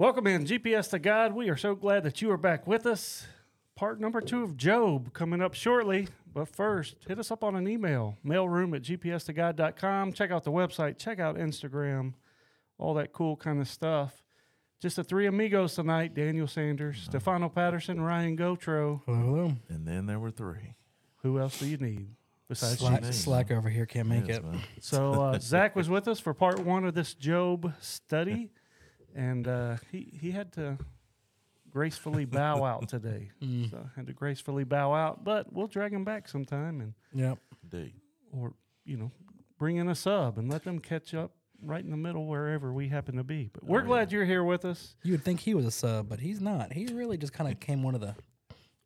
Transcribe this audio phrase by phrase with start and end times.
[0.00, 1.34] Welcome in GPS to God.
[1.34, 3.26] We are so glad that you are back with us.
[3.76, 6.08] Part number two of Job coming up shortly.
[6.32, 10.14] But first, hit us up on an email, mailroom at gpstogod.com.
[10.14, 12.14] Check out the website, check out Instagram,
[12.78, 14.22] all that cool kind of stuff.
[14.80, 19.02] Just the three amigos tonight Daniel Sanders, Stefano Patterson, Ryan Gotro.
[19.04, 19.52] Hello, hello.
[19.68, 20.76] And then there were three.
[21.16, 22.06] Who else do you need
[22.48, 23.12] besides Slack, you?
[23.12, 24.44] Slack over here can't make Yes, it.
[24.44, 24.62] man.
[24.80, 28.48] So uh, Zach was with us for part one of this Job study,
[29.14, 30.78] and uh, he he had to
[31.70, 33.30] gracefully bow out today.
[33.42, 33.70] Mm.
[33.70, 37.38] So had to gracefully bow out, but we'll drag him back sometime, and Yep.
[37.64, 37.92] Indeed.
[38.32, 39.10] or you know
[39.58, 42.88] bring in a sub and let them catch up right in the middle wherever we
[42.88, 43.50] happen to be.
[43.52, 43.86] But we're Oh, yeah.
[43.88, 44.96] glad you're here with us.
[45.02, 46.72] You would think he was a sub, but he's not.
[46.72, 48.14] He really just kind of came one of the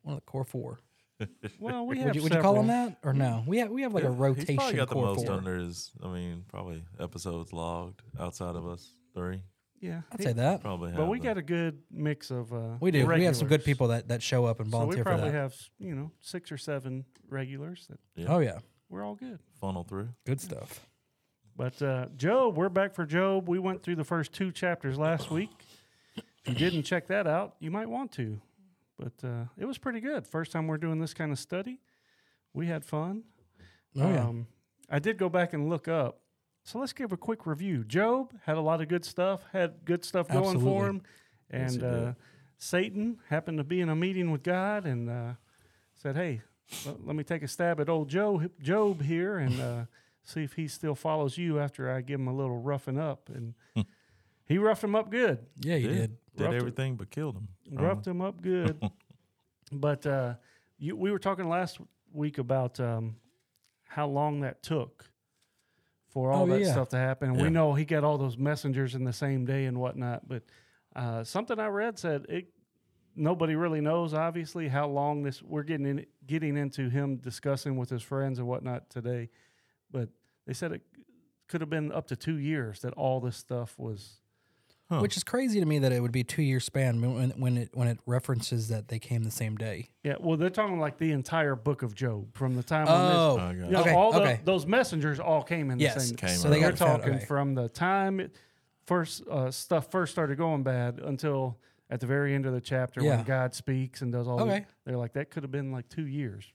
[0.03, 0.79] one of the core four.
[1.61, 3.45] Well, we have Would you, would you call him that or no?
[3.47, 5.37] We have we have like a rotation He's probably got the most four.
[5.37, 9.41] under his, I mean, probably episodes logged outside of us three.
[9.81, 10.63] Yeah, I'd say that.
[10.63, 10.97] Probably have.
[10.99, 13.07] But we the- got a good mix of uh, We do.
[13.07, 13.65] We have some good regulars.
[13.65, 15.37] people that, that show up and So we volunteer for We probably that.
[15.39, 18.59] have you know six or seven regulars that yeah, Oh yeah,
[18.89, 19.39] we're all good.
[19.61, 20.09] funnel through.
[20.25, 20.81] good stuff.
[21.57, 23.49] But uh, Job, we're back for Job.
[23.49, 25.51] We went through the first two chapters last week.
[26.17, 28.41] If you didn't check that out, you might want to.
[28.99, 30.27] But uh, it was pretty good.
[30.27, 31.81] First time we're doing this kind of study.
[32.53, 33.23] We had fun.
[33.97, 34.25] Oh yeah.
[34.25, 34.47] Um,
[34.91, 36.21] I did go back and look up.
[36.65, 37.85] So let's give a quick review.
[37.85, 41.03] Job had a lot of good stuff, had good stuff going for him.
[41.51, 41.85] And he did.
[41.85, 42.13] uh,
[42.59, 45.33] Satan happened to be in a meeting with God and uh,
[45.95, 46.41] said, Hey,
[46.87, 49.85] l- let me take a stab at old Job, Job here and uh,
[50.25, 53.29] see if he still follows you after I give him a little roughing up.
[53.35, 53.55] And
[54.47, 55.45] he roughed him up good.
[55.61, 55.93] yeah, he did.
[55.95, 56.17] did.
[56.37, 57.49] Did Roughed it- everything but killed him.
[57.73, 58.83] roughed him up good.
[59.73, 60.35] but uh,
[60.79, 61.79] you, we were talking last
[62.13, 63.17] week about um,
[63.87, 65.05] how long that took
[66.15, 66.71] for all Oh, that yeah.
[66.73, 67.29] stuff to happen.
[67.31, 67.43] And Yeah.
[67.45, 70.27] we know he got all those messengers in the same day and whatnot.
[70.29, 70.45] But
[70.97, 72.47] uh, something I read said it.
[73.17, 75.41] Nobody really knows, obviously, how long this.
[75.43, 79.29] We're getting in, getting into him discussing with his friends and whatnot today,
[79.91, 80.09] but
[80.47, 80.83] they said it
[81.47, 84.21] could have been up to two years that all this stuff was.
[84.95, 85.01] Huh.
[85.01, 87.57] Which is crazy to me that it would be a two year span when when
[87.57, 89.91] it when it references that they came the same day.
[90.03, 93.17] Yeah, well, they're talking like the entire book of Job from the time when this
[93.17, 94.41] Oh, I got You know, Okay, all the, okay.
[94.45, 96.17] those messengers all came in the same.
[96.17, 96.67] Came so they early.
[96.67, 97.25] We're got talking okay.
[97.25, 98.37] from the time it
[98.87, 101.59] first uh, stuff first started going bad until
[101.91, 103.17] at the very end of the chapter Yeah.
[103.17, 104.37] when God speaks and does all.
[104.39, 104.67] the- Okay.
[104.85, 106.53] they're like that could have been like two years.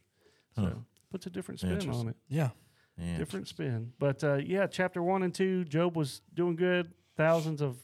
[0.56, 0.70] So Huh.
[1.12, 2.16] puts a different spin on it.
[2.28, 2.50] Yeah.
[2.98, 3.18] Yeah.
[3.18, 6.92] Different spin, but uh, yeah, chapter one and two, Job was doing good.
[7.16, 7.78] Thousands of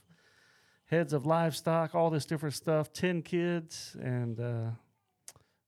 [0.95, 2.91] heads of livestock, all this different stuff.
[2.94, 4.69] Ten kids, and uh,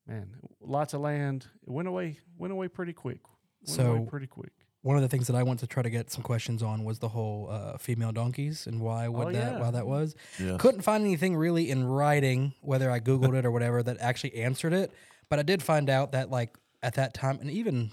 [0.07, 0.27] man,
[0.61, 1.45] lots of land.
[1.65, 2.19] It went away.
[2.37, 3.19] Went away pretty quick.
[3.67, 4.51] Went away So- pretty quick.
[4.83, 6.99] One of the things that I want to try to get some questions on was
[6.99, 9.59] the whole uh, female donkeys and why would Oh, that yeah.
[9.59, 10.15] why that was.
[10.39, 10.61] Yes.
[10.61, 14.71] Couldn't find anything really in writing, whether I googled it or whatever, that actually answered
[14.71, 14.93] it.
[15.29, 17.91] But I did find out that like at that time, and even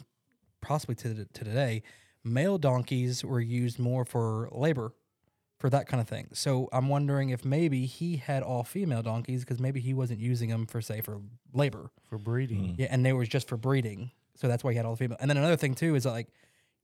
[0.61, 1.83] possibly to, to today,
[2.23, 4.93] male donkeys were used more for labor,
[5.65, 6.29] for that kind of thing.
[6.35, 10.51] So I'm wondering if maybe he had all female donkeys because maybe he wasn't using
[10.51, 11.23] them for say for
[11.55, 11.91] labor.
[12.11, 12.75] for breeding.
[12.77, 14.11] Yeah, and they were just for breeding.
[14.35, 15.17] So that's why he had all the female.
[15.21, 16.29] And then another thing too is like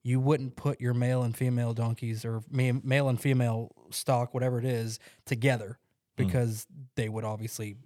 [0.03, 4.59] you wouldn't put your male and female donkeys or ma- male and female stock, whatever
[4.59, 5.79] it is, together
[6.17, 7.77] because they would obviously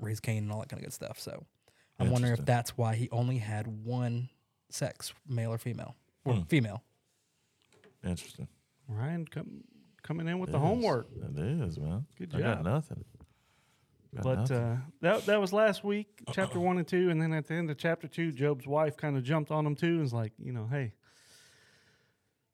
[0.00, 1.20] raise Cain and all that kind of good stuff.
[1.20, 1.44] So
[2.00, 2.44] I'm wondering if Interesting.
[2.56, 4.30] that's why he only had one
[4.68, 6.42] sex, male or female, or Hmm.
[6.42, 6.82] female.
[8.04, 8.48] Interesting.
[8.88, 9.62] Ryan com-
[10.08, 10.62] coming in with It the is.
[10.64, 11.08] homework.
[11.14, 12.06] It is, man.
[12.18, 13.04] Good I got nothing.
[14.16, 14.56] Got But nothing.
[14.56, 17.70] uh, that that was last week, chapter one and two, and then at the end
[17.70, 20.50] of chapter two, Job's wife kind of jumped on him too, and was like, you
[20.52, 20.94] know, hey,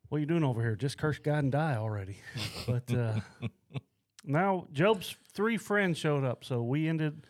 [0.08, 0.74] what are you doing over here?
[0.74, 2.18] Just curse God and die already.
[2.66, 3.20] but uh,
[4.24, 7.24] now Job's three friends showed up, so we ended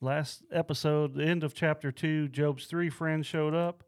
[0.00, 2.26] last episode, the end of chapter two.
[2.26, 3.84] Job's three friends showed up.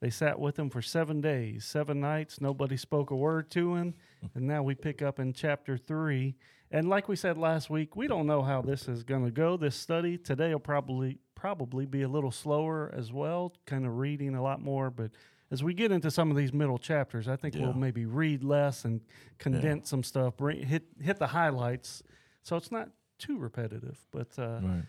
[0.00, 2.40] They sat with him for seven days, seven nights.
[2.40, 3.94] Nobody spoke a word to him.
[4.34, 6.36] And now we pick up in chapter three.
[6.70, 9.56] And like we said last week, we don't know how this is going to go.
[9.56, 14.34] This study today will probably probably be a little slower as well, kind of reading
[14.34, 14.90] a lot more.
[14.90, 15.12] But
[15.50, 17.62] as we get into some of these middle chapters, I think Yeah.
[17.62, 19.00] we'll maybe read less and
[19.38, 22.02] condense some stuff, bring, hit hit the highlights,
[22.42, 23.98] so it's not too repetitive.
[24.10, 24.82] But uh, right.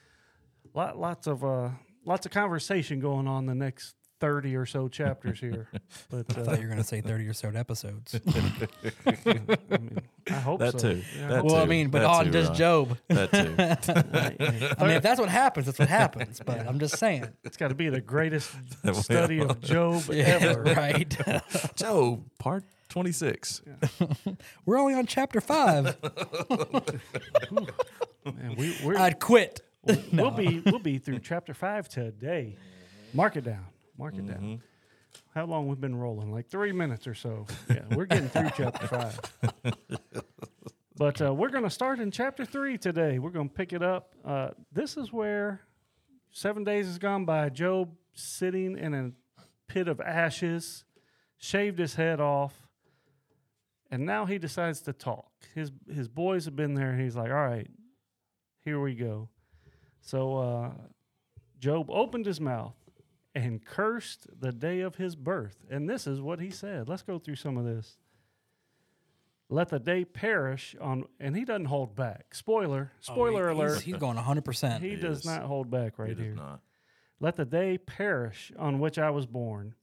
[0.73, 1.69] lot, lots of uh,
[2.05, 5.67] lots of conversation going on the next thirty or so chapters here.
[6.09, 8.19] But I uh, thought you were going to say 30 or so episodes.
[8.25, 9.09] I,
[9.69, 9.99] mean,
[10.29, 10.93] I hope That so.
[10.93, 11.03] too.
[11.17, 12.57] Yeah, That hope well, I mean, but That on too, just Ron.
[12.57, 12.97] Job.
[13.09, 14.73] That too.
[14.79, 16.41] I mean, if that's what happens, that's what happens.
[16.43, 17.27] But I'm just saying.
[17.43, 18.49] It's got to be the greatest
[18.93, 20.63] study of Job Yeah, ever.
[20.63, 21.15] right.
[21.75, 23.61] Joe, part 26.
[24.65, 25.95] We're only on chapter five.
[28.25, 29.61] Man, we, we're, I'd quit.
[30.13, 32.55] we'll be we'll be through chapter five today.
[33.13, 33.65] Mark it down.
[33.99, 34.61] Mark it down.
[35.35, 36.31] How long we've been rolling?
[36.31, 37.45] Like three minutes or so.
[37.69, 39.19] Yeah, we're getting through chapter five.
[40.95, 43.19] But uh, we're going to start in chapter three today.
[43.19, 44.15] We're going to pick it up.
[44.25, 45.61] Uh, this is where
[46.33, 47.47] seven days has gone by.
[47.47, 49.11] Job sitting in a
[49.69, 50.83] pit of ashes,
[51.37, 52.67] shaved his head off,
[53.89, 55.31] and now he decides to talk.
[55.55, 57.69] His his boys have been there, and he's like, "All right,
[58.65, 59.29] here we go."
[60.01, 60.71] So uh,
[61.59, 62.75] Job opened his mouth
[63.45, 65.57] and cursed the day of his birth.
[65.69, 66.87] And this is what he said.
[66.89, 67.97] Let's go through some of this.
[69.51, 72.35] Let the day perish on, and he doesn't hold back.
[72.35, 73.81] Spoiler, oh, spoiler Oh, He's- alert.
[73.81, 74.81] He's, going 100%.
[74.81, 75.25] he He does is.
[75.25, 76.35] not hold back right It is here.
[76.35, 76.61] not.
[77.19, 79.73] Let the day perish on which I was born,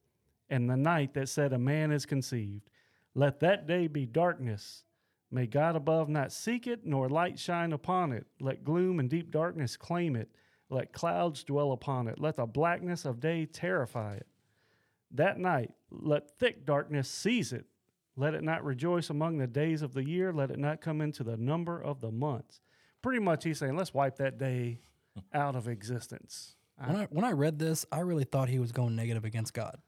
[0.49, 2.71] and the night that said a man is conceived.
[3.15, 4.85] Let that day be darkness.
[5.31, 8.27] May God above not seek it, nor light shine upon it.
[8.41, 10.31] Let gloom and deep darkness claim it.
[10.69, 12.19] Let clouds dwell upon it.
[12.21, 14.27] Let the blackness of day terrify it.
[15.13, 17.67] That night, let thick darkness seize it.
[18.17, 20.33] Let it not rejoice among the days of the year.
[20.33, 22.61] Let it not come into the number of the months.
[23.03, 24.81] Pretty much, he's saying, let's wipe that day
[25.35, 26.57] out of existence.
[26.85, 29.79] When I, when I read this, I really thought he was going negative against God.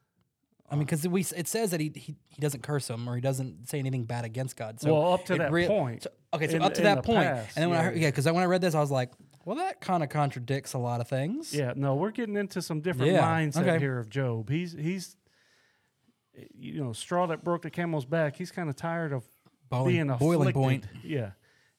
[0.70, 0.84] I mean, uh.
[0.84, 3.78] because we it says that he, he he doesn't curse him or he doesn't say
[3.78, 4.80] anything bad against God.
[4.80, 6.02] So Well, up to it that point.
[6.04, 8.08] so- okay, so In- up to that point, past, and then when I heard, yeah,
[8.08, 9.10] because when I read this, I was like,
[9.48, 11.54] well, that kind of contradicts a lot of things.
[11.54, 13.78] Yeah, no, we're getting into some different Yeah, mindset okay.
[13.78, 14.50] here of Job.
[14.50, 15.16] He's he's
[16.54, 18.36] you know, straw that broke the camel's back.
[18.36, 19.24] He's kind of tired of
[19.86, 20.84] being a boiling point.
[21.02, 21.30] Yeah,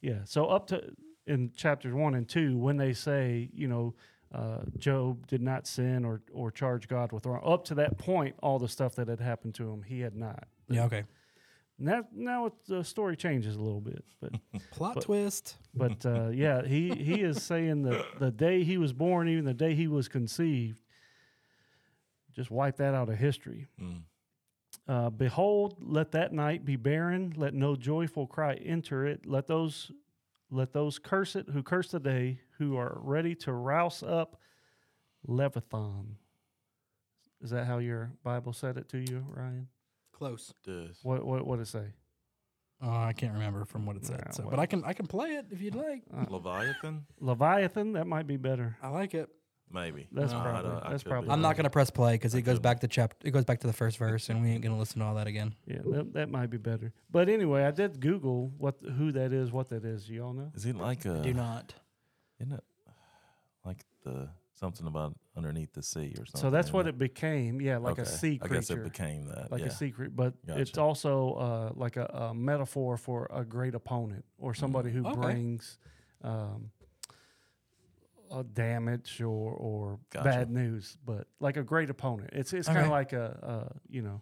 [0.01, 0.24] yeah.
[0.25, 0.95] So up to
[1.27, 3.94] in chapters one and two, when they say, you know,
[4.33, 8.36] uh, Job did not sin or or charge God with wrong, up to that point,
[8.42, 10.48] all the stuff that had happened to him, he had not.
[10.69, 11.04] Yeah, okay.
[11.81, 14.33] Now, now it, the story changes a little bit, but
[14.71, 15.55] Plot But- twist.
[15.73, 19.53] but uh, yeah, he he is saying that the day he was born, even the
[19.53, 20.81] day he was conceived,
[22.35, 23.67] just wipe that out of history.
[23.81, 24.01] Mm.
[24.87, 27.33] Uh, Behold, let that night be barren.
[27.37, 29.25] Let no joyful cry enter it.
[29.25, 29.91] Let those
[30.51, 34.35] let those curse it who curse the day, who are ready to rouse up
[35.27, 36.17] Leviathan.
[37.41, 39.67] Is that how your Bible said it to you, Ryan?
[40.19, 40.54] Close.
[40.66, 41.00] Does.
[41.01, 41.86] What what what did it say?
[42.81, 44.21] Oh, I can't remember from what it said.
[44.25, 44.51] Yeah, so, well.
[44.51, 46.04] but I can I can play it if you'd uh, like.
[46.16, 47.06] Uh, Leviathan?
[47.19, 47.94] Leviathan.
[47.94, 48.77] That might be better.
[48.81, 49.30] I like it.
[49.71, 50.07] Maybe.
[50.12, 52.33] That's I probably- don't- I that's could be probably- I'm not gonna press play because
[52.33, 53.27] it goes could back to chapter.
[53.27, 55.27] It goes back to the first verse, and we ain't gonna listen to all that
[55.27, 55.54] again.
[55.68, 56.92] Yeah, that, that might be better.
[57.12, 60.10] But anyway, I did Google what who that is, what that is.
[60.10, 60.51] You all know?
[60.56, 61.21] Is he like a?
[61.21, 61.74] Do not.
[62.39, 62.63] Isn't it
[63.63, 66.41] like the something about underneath the sea or something?
[66.41, 67.59] So that's what it became.
[67.62, 68.12] Yeah, like a Okay.
[68.12, 69.51] sea I guess it became that.
[69.51, 69.68] like yeah.
[69.68, 74.53] a secret, but it's also uh, like a, a metaphor for a great opponent or
[74.53, 75.19] somebody who Okay.
[75.19, 75.80] brings
[76.24, 76.71] um,
[78.31, 80.24] a damage or or Gotcha.
[80.24, 82.30] bad news, but like a great opponent.
[82.33, 82.85] It's it's kind Okay.
[82.85, 83.25] of like a,
[83.71, 84.21] uh you know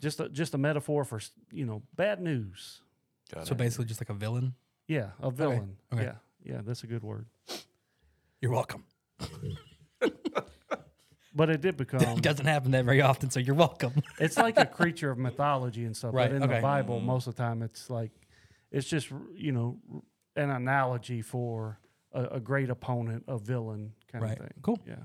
[0.00, 2.82] just a, just a metaphor for you know bad news.
[3.34, 3.58] Got So it.
[3.58, 4.54] basically, just like a villain.
[4.86, 5.78] Yeah, a villain.
[5.92, 6.04] okay.
[6.04, 6.14] Yeah,
[6.44, 7.26] yeah, that's a good word.
[8.40, 8.84] You're welcome.
[11.34, 12.00] But it did become.
[12.00, 13.92] it doesn't happen that very often, so you're welcome.
[14.20, 16.14] it's like a creature of mythology and stuff.
[16.14, 16.56] Right, But in okay.
[16.56, 17.04] the Bible, Mhm.
[17.04, 18.12] most of the time, it's like
[18.70, 19.78] it's just you know
[20.36, 21.78] an analogy for
[22.12, 24.32] a, a great opponent, a villain kind Right.
[24.32, 24.54] of thing.
[24.62, 24.80] Cool.
[24.86, 24.96] Yeah.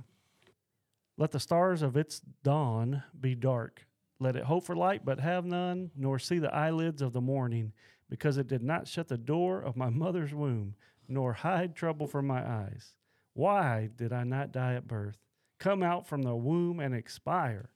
[1.18, 3.86] Let the stars of its dawn be dark.
[4.20, 7.74] Let it hope for light, but have none, nor see the eyelids of the morning,
[8.10, 10.76] because it did not shut the door of my mother's womb,
[11.08, 12.96] nor hide trouble from my eyes.
[13.34, 15.18] Why did I not die at birth?
[15.60, 17.70] Come out from the womb and expire.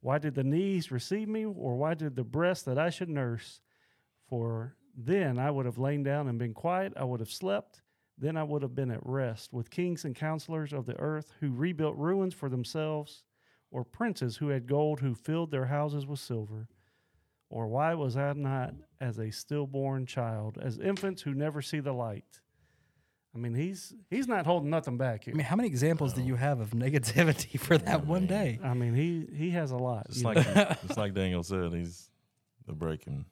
[0.00, 3.60] Why did the knees receive me, or why did the breast that I should nurse?
[4.28, 7.82] For then I would have lain down and been quiet, I would have slept,
[8.16, 11.52] then I would have been at rest with kings and counselors of the earth who
[11.52, 13.24] rebuilt ruins for themselves,
[13.70, 16.68] or princes who had gold who filled their houses with silver.
[17.50, 21.92] Or why was I not as a stillborn child, as infants who never see the
[21.92, 22.40] light?
[23.34, 25.34] I mean, he's he's not holding nothing back here.
[25.34, 28.60] I mean, how many examples do you have of negativity for that one day?
[28.62, 30.06] I mean, he he has a lot.
[30.08, 30.76] It's you like know.
[30.84, 31.72] it's like Daniel said.
[31.72, 32.10] He's
[32.66, 33.24] the breaking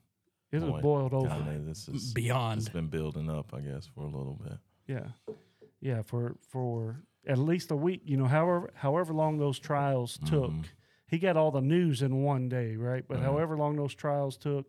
[0.50, 0.82] it was point.
[0.82, 1.28] boiled over.
[1.28, 1.66] kind of.
[1.66, 2.72] This is it's Beyond.
[2.72, 4.58] been building up, I guess, for a little bit.
[4.88, 5.34] Yeah,
[5.80, 6.02] yeah.
[6.02, 10.64] For for at least a week, you know, however however long those trials took, Mhm.
[11.06, 13.04] he got all the news in one day, right?
[13.06, 13.22] But Mhm.
[13.22, 14.66] however long those trials took,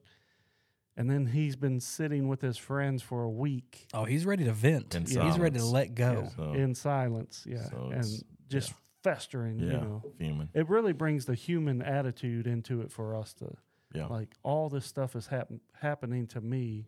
[0.95, 4.53] and then he's been sitting with his friends for a week Oh, he's ready to
[4.53, 4.93] vent.
[4.95, 6.23] In He's ready to let go.
[6.23, 8.05] yeah, So- in silence, yeah, so and
[8.50, 8.75] just yeah.
[9.03, 9.59] festering.
[9.59, 10.50] Yeah, You know, fuming.
[10.53, 13.55] it really brings the human attitude into it for us to
[13.93, 14.07] Yeah.
[14.07, 16.88] Like all this stuff is happen- happening to me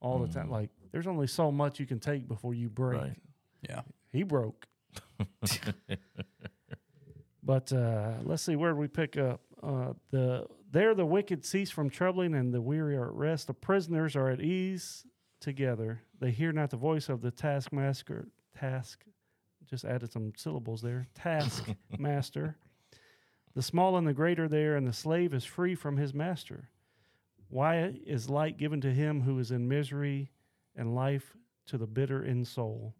[0.00, 0.48] all the time.
[0.48, 0.52] Mhm.
[0.52, 3.00] Like there's only so much you can take before you break.
[3.00, 3.22] Right.
[3.68, 3.82] Yeah.
[4.12, 4.66] He broke.
[7.46, 9.42] But uh, let's see where we pick up.
[9.62, 13.46] Uh, the there the wicked cease from troubling, and the weary are at rest.
[13.46, 15.06] The prisoners are at ease
[15.40, 16.02] together.
[16.18, 18.26] They hear not the voice of the taskmaster.
[18.58, 19.04] Task,
[19.70, 21.06] just added some syllables there.
[21.14, 22.56] Taskmaster.
[23.54, 26.68] the small and the great are there, and the slave is free from his master.
[27.48, 30.32] Why is light given to him who is in misery,
[30.74, 32.96] and life to the bitter in soul,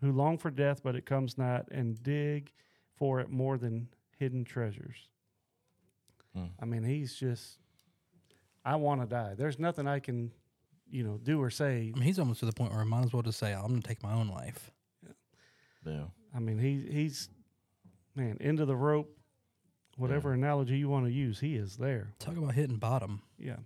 [0.00, 2.52] who long for death, but it comes not, and dig
[2.94, 5.08] for it more than hidden treasures.
[6.34, 6.46] Hmm.
[6.60, 7.58] I mean, he's just,
[8.64, 9.34] I want to die.
[9.36, 10.30] There's nothing I can,
[10.90, 11.92] you know, do or say.
[11.94, 13.68] I mean, he's almost to the point where I might as well just say, I'm
[13.68, 14.70] going to take my own life.
[15.84, 16.04] Yeah.
[16.34, 17.28] I mean, he he's,
[18.14, 19.16] man, into the rope,
[19.96, 22.12] whatever analogy you want to use, he is there.
[22.18, 23.22] Talk about hitting bottom.
[23.38, 23.56] Yeah.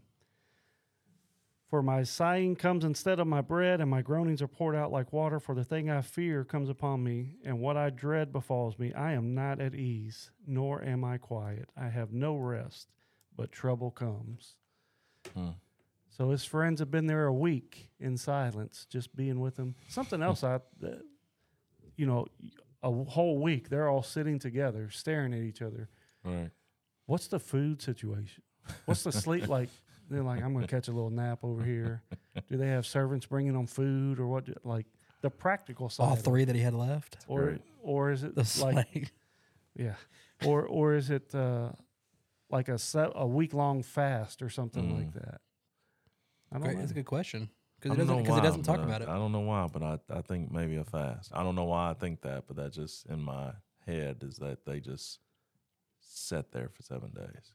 [1.68, 5.12] For my sighing comes instead of my bread, and my groanings are poured out like
[5.12, 5.40] water.
[5.40, 8.92] For the thing I fear comes upon me, and what I dread befalls me.
[8.92, 11.68] I am not at ease, nor am I quiet.
[11.76, 12.92] I have no rest,
[13.36, 14.56] but trouble comes.
[15.34, 15.50] Hmm.
[16.16, 19.74] So his friends have been there a week in silence, just being with him.
[19.88, 21.02] Something else I, that,
[21.96, 22.26] you know,
[22.84, 25.88] a whole week they're all sitting together, staring at each other.
[26.22, 26.50] Right.
[27.06, 28.44] What's the food situation?
[28.84, 29.70] What's the sleep like?
[30.10, 32.02] They're like, I'm going to catch a little nap over here.
[32.50, 34.44] Do they have servants bringing them food or what?
[34.46, 34.86] do- Like
[35.22, 37.16] the practical side, All three that he had left.
[37.28, 37.62] or Right.
[37.82, 39.12] or is it The like slave.
[39.74, 39.94] yeah,
[40.44, 41.72] or or is it uh,
[42.50, 45.14] like a se- a week long fast or something like Mm.
[45.14, 45.40] that?
[46.52, 46.74] I don't Great.
[46.74, 46.80] know.
[46.80, 47.48] That's a good question.
[47.80, 49.08] Because it doesn't, because he why, doesn't talk about it.
[49.08, 51.30] I don't know why, but I, I think maybe a fast.
[51.34, 53.52] I don't know why I think that, but that just in my
[53.86, 55.18] head is that they just
[56.00, 57.52] sat there for seven days.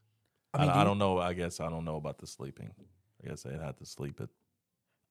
[0.54, 1.18] I, I mean, I, do you- don't know.
[1.18, 2.70] I guess I don't know about the sleeping.
[3.24, 4.28] I guess they'd have to sleep at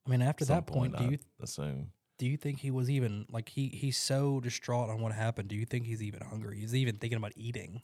[0.07, 1.91] I mean, after that point, do I you assume.
[2.17, 5.49] do you think he was even like he he's so distraught on what happened?
[5.49, 6.59] Do you think he's even hungry?
[6.59, 7.81] He's even thinking about eating.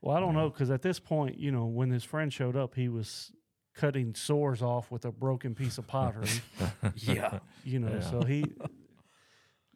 [0.00, 2.74] Well, I don't know because at this point, you know, when his friend showed up,
[2.74, 3.32] he was
[3.74, 6.28] cutting sores off with a broken piece of pottery.
[6.96, 7.40] Yeah.
[7.64, 8.00] you know, Yeah.
[8.10, 8.44] so he.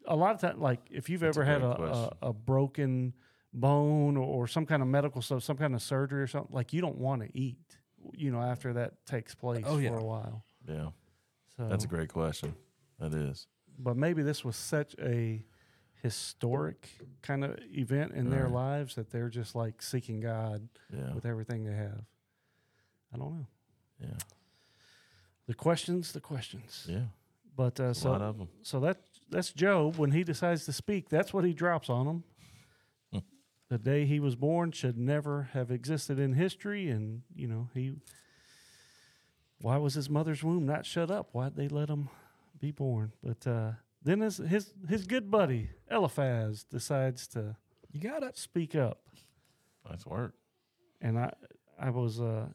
[0.07, 1.83] A lot of times, like if you've That's a ever had a,
[2.23, 3.15] a, a broken
[3.55, 6.73] bone or, or some kind of medical stuff, some kind of surgery or something, like
[6.73, 7.59] you don't want to eat.
[8.13, 9.89] You know, after that takes place Oh, yeah.
[9.91, 10.45] for a while.
[10.69, 10.89] Yeah,
[11.57, 12.55] So that's a great question.
[13.01, 13.47] That is.
[13.79, 15.43] but maybe this was such a
[16.03, 16.91] historic
[17.23, 21.65] kind of event in their lives that they're just like seeking God Yeah, with everything
[21.65, 22.03] they have.
[23.13, 23.47] I don't know.
[24.01, 24.19] yeah,
[25.47, 26.87] The questions, the questions.
[26.89, 27.07] yeah.
[27.57, 28.49] But uh, a lot so of them.
[28.63, 28.99] so that
[29.31, 31.09] that's Job when he decides to speak.
[31.09, 32.25] That's what he drops on them.
[33.71, 37.95] The day he was born should never have existed in history, and you know he.
[39.61, 41.31] Why was his mother's womb not shut up?
[41.33, 42.11] Why'd they let him
[42.61, 43.13] be born?
[43.23, 47.57] But uh, then his his his good buddy Eliphaz decides to
[47.91, 49.01] You gotta speak up.
[49.89, 50.35] Nice work.
[51.01, 51.33] and I
[51.79, 52.47] I was uh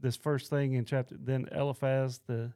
[0.00, 2.52] this first thing in chapter then Eliphaz the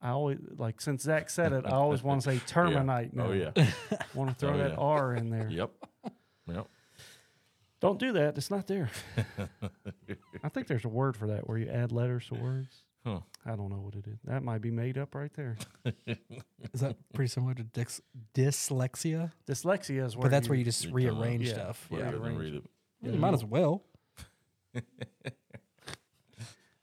[0.00, 3.26] I always like since Zach said it I always want to say terminite now.
[3.26, 3.50] Oh yeah.
[4.14, 4.76] want to throw Oh, that yeah.
[4.76, 5.48] R in there.
[5.50, 5.70] yep.
[6.54, 6.66] Yep.
[7.80, 8.36] Don't do that.
[8.36, 8.90] It's not there.
[10.44, 12.82] I think there's a word for that where you add letters to words.
[13.06, 13.20] Huh.
[13.46, 14.18] I don't know what it is.
[14.24, 15.56] That might be made up right there.
[16.74, 18.02] Is that pretty similar to dys-
[18.34, 19.32] dyslexia?
[19.46, 21.54] Dyslexia is where But that's where you just you come up- rearrange yeah.
[21.54, 21.88] stuff.
[21.90, 21.98] Yeah.
[21.98, 22.10] Yeah.
[22.12, 22.64] Go ahead read it.
[23.02, 23.82] You might as well.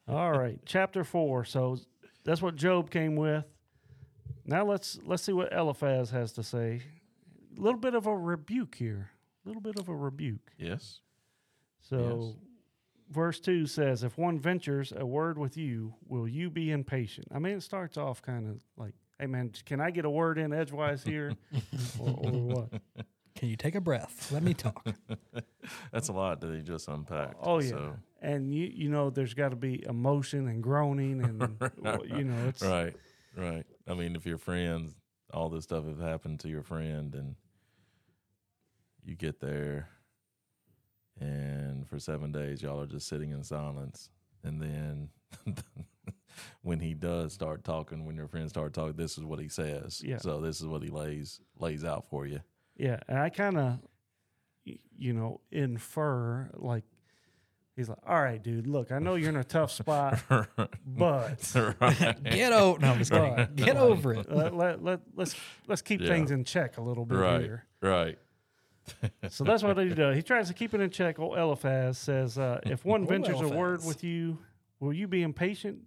[0.07, 1.43] All right, chapter four.
[1.45, 1.77] So
[2.23, 3.43] that's what Job came with.
[4.45, 6.81] Now let's let's see what Eliphaz has to say.
[7.57, 9.11] A little bit of a rebuke here.
[9.47, 10.51] A little bit of a rebuke.
[10.57, 10.99] Yes.
[11.79, 12.35] So
[13.09, 17.27] verse two says, If one ventures a word with you, will you be impatient?
[17.33, 20.37] I mean it starts off kind of like, Hey man, can I get a word
[20.37, 21.31] in edgewise here?
[21.99, 22.81] or, or what?
[23.35, 24.29] Can you take a breath?
[24.33, 24.85] Let me talk.
[25.93, 27.35] That's a lot that he just unpacked.
[27.41, 27.69] Oh yeah.
[27.69, 32.49] So, And you you know there's gotta be emotion and groaning and well, you know,
[32.49, 32.93] it's right.
[33.37, 33.63] Right.
[33.87, 34.93] I mean, if your friends,
[35.33, 37.35] all this stuff has happened to your friend, and
[39.07, 39.89] you get there,
[41.19, 44.09] and for seven days y'all are just sitting in silence,
[44.43, 45.09] and then
[46.61, 50.01] when he does start talking, when your friends start talking, this is what he says.
[50.05, 50.17] Yeah.
[50.17, 52.41] So this is what he lays lays out for you.
[52.75, 53.79] Yeah, and I kind of,
[54.65, 56.83] you know, infer like
[57.75, 60.19] he's like, "All right, dude, look, I know you're in a tough spot,
[60.85, 62.23] but right.
[62.23, 62.79] Get over.
[62.79, 63.33] No, I'm just kidding.
[63.33, 63.55] Right.
[63.55, 64.31] Get over it.
[64.31, 65.35] let, let, let let's
[65.67, 66.09] let's keep Yeah.
[66.09, 67.41] things in check a little bit Right.
[67.41, 68.19] here." Right.
[69.29, 70.15] So that's what he does.
[70.15, 71.19] He tries to keep it in check.
[71.19, 74.39] Old Eliphaz says, uh, "If one ventures a word with you,
[74.79, 75.79] will you be impatient?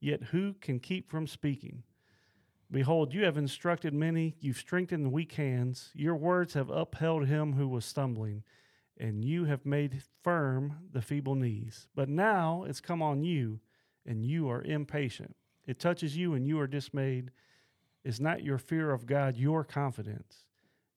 [0.00, 1.82] Yet who can keep from speaking?
[2.70, 4.36] Behold, you have instructed many.
[4.40, 5.90] You've strengthened weak hands.
[5.94, 8.42] Your words have upheld him who was stumbling,
[8.98, 11.88] and you have made firm the feeble knees.
[11.94, 13.60] But now it's come on you,
[14.04, 15.36] and you are impatient.
[15.66, 17.30] It touches you, and you are dismayed.
[18.02, 20.44] Is not your fear of God your confidence,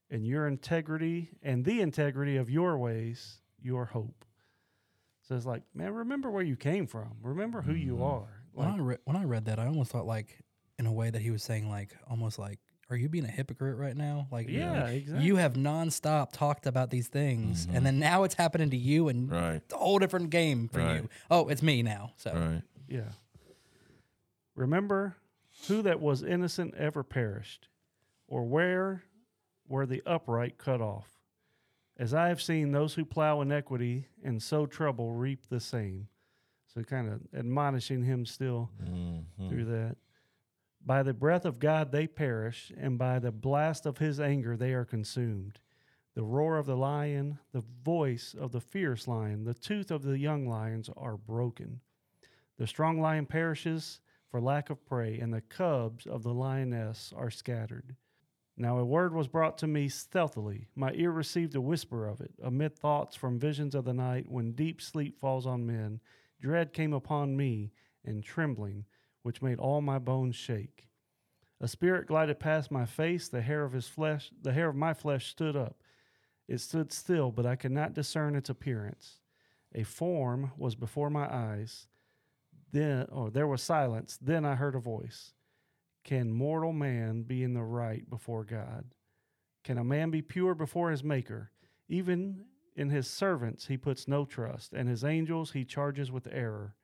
[0.10, 4.24] and your integrity and the integrity of your ways your hope?
[5.24, 7.18] So it's like, man, remember where you came from.
[7.22, 8.04] Remember who you Mhm.
[8.04, 8.44] are.
[8.54, 10.40] When I re- when I read that, I almost thought like
[10.80, 12.60] in a way that he was saying like almost like,
[12.90, 15.26] "Are you being a hypocrite right now?" Like, yeah, exactly.
[15.26, 17.76] you have nonstop talked about these things, Mhm.
[17.76, 19.56] and then now it's happening to you, and Right.
[19.56, 21.04] it's a whole different game for Right.
[21.04, 21.10] you.
[21.30, 22.14] Oh, it's me now.
[22.16, 22.64] So Right.
[22.88, 23.12] Yeah.
[24.56, 25.18] Remember
[25.68, 27.68] who that was innocent ever perished,
[28.28, 29.04] or where
[29.68, 31.20] were the upright cut off?
[31.98, 36.10] As I have seen those who plow iniquity and sow trouble reap the same.
[36.68, 39.26] So kind of admonishing him still Mhm.
[39.50, 39.98] through that.
[40.86, 44.74] By the breath of God they perish, and by the blast of his anger they
[44.74, 45.60] are consumed.
[46.14, 50.18] The roar of the lion, the voice of the fierce lion, the tooth of the
[50.20, 51.82] young lions are broken.
[52.58, 57.30] The strong lion perishes for lack of prey, and the cubs of the lioness are
[57.32, 57.96] scattered.
[58.60, 60.68] Now a word was brought to me stealthily.
[60.76, 64.54] My ear received a whisper of it, amid thoughts from visions of the night, when
[64.54, 66.00] deep sleep falls on men.
[66.42, 67.72] Dread came upon me,
[68.04, 68.86] and trembling,
[69.22, 70.88] which made all my bones shake.
[71.62, 74.94] A spirit glided past my face, the hair of his flesh, the hair of my
[74.94, 75.84] flesh stood up.
[76.48, 79.20] It stood still, but I could not discern its appearance.
[79.76, 81.88] A form was before my eyes.
[82.72, 84.18] Then, or there was silence.
[84.22, 85.34] Then I heard a voice.
[86.08, 88.86] Can mortal man be in the right before God?
[89.66, 91.52] Can a man be pure before his Maker?
[91.90, 92.46] Even
[92.78, 96.76] in his servants he puts no trust, and his angels he charges with error.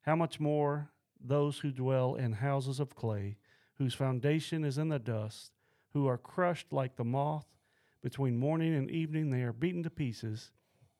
[0.00, 0.90] How much more
[1.24, 3.38] those who dwell in houses of clay,
[3.78, 5.52] whose foundation is in the dust,
[5.92, 7.46] who are crushed like the moth?
[8.02, 10.50] Between morning and evening they are beaten to pieces.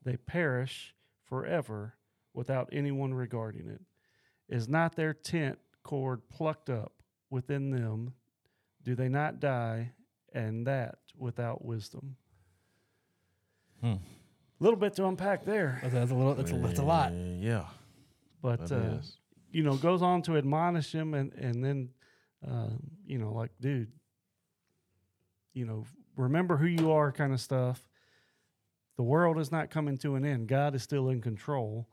[0.05, 1.97] They perish forever
[2.33, 3.81] without anyone regarding it.
[4.49, 6.93] Is not their tent cord plucked up
[7.31, 8.13] within them?
[8.83, 9.93] Do they not die,
[10.33, 12.17] and that without wisdom?
[13.81, 13.87] Hmm.
[14.61, 16.35] A little bit to unpack there, that's, that's a little.
[16.35, 17.13] That's a, that's a lot.
[17.13, 17.65] Uh, Yeah.
[18.41, 18.99] but uh,
[19.51, 21.91] you know, goes on to admonish him, and and then,
[22.47, 22.71] uh,
[23.07, 23.91] you know, like, dude,
[25.53, 25.85] you know,
[26.17, 27.87] remember who you are, kind of stuff.
[28.97, 30.49] The world is not coming to an end.
[30.49, 31.87] God is still in control.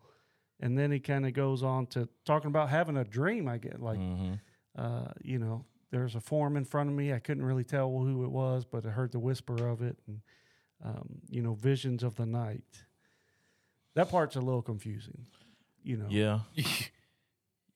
[0.62, 3.50] And then he kind of goes on to talking about having a dream.
[3.50, 4.40] I get like, Mhm.
[4.78, 7.14] Uh, you know, there's a form in front of me.
[7.14, 10.22] I couldn't really tell who it was, but I heard the whisper of it, and
[10.84, 12.86] um, you know, visions of the night.
[13.96, 15.28] That part's a little confusing.
[15.84, 16.40] You know, Yeah.
[16.56, 16.66] yeah,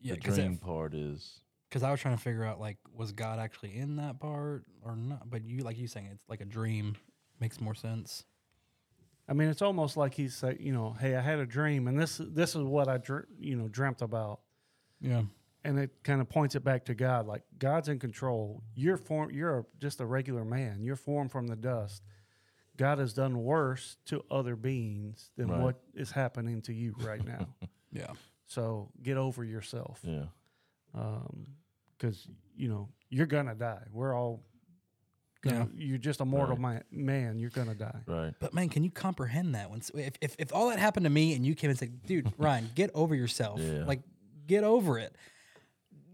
[0.01, 3.39] the because dream part is Because I was trying to figure out like was God
[3.39, 5.29] actually in that part or not?
[5.29, 6.95] But you like you saying it's like a dream
[7.39, 8.23] makes more sense.
[9.29, 11.99] I mean, it's almost like he's say, you know, hey, I had a dream, and
[11.99, 14.39] this this is what I, dr- you know, dreamt about,
[15.01, 15.23] Yeah.
[15.67, 17.27] And it kind of points it back to God.
[17.27, 18.63] Like God's in control.
[18.75, 19.29] You're form.
[19.31, 20.81] You're just a regular man.
[20.81, 22.01] You're formed from the dust.
[22.77, 25.61] God has done worse to other beings than Right.
[25.61, 27.47] what is happening to you right now.
[27.91, 28.11] Yeah.
[28.45, 30.25] so get over yourself, yeah.
[30.93, 31.47] Um,
[31.97, 33.83] because you know you're gonna die.
[33.91, 34.43] We're all.
[35.41, 36.83] Gonna, You're just a mortal Right.
[36.91, 37.39] man, man.
[37.39, 38.01] You're gonna die.
[38.07, 38.33] Right.
[38.39, 39.69] But man, can you comprehend that?
[39.71, 42.31] When if, if if all that happened to me and you came and said, "Dude,
[42.37, 43.61] Ryan, get over yourself.
[43.61, 43.85] Yeah.
[43.85, 44.01] Like,
[44.47, 45.15] get over it."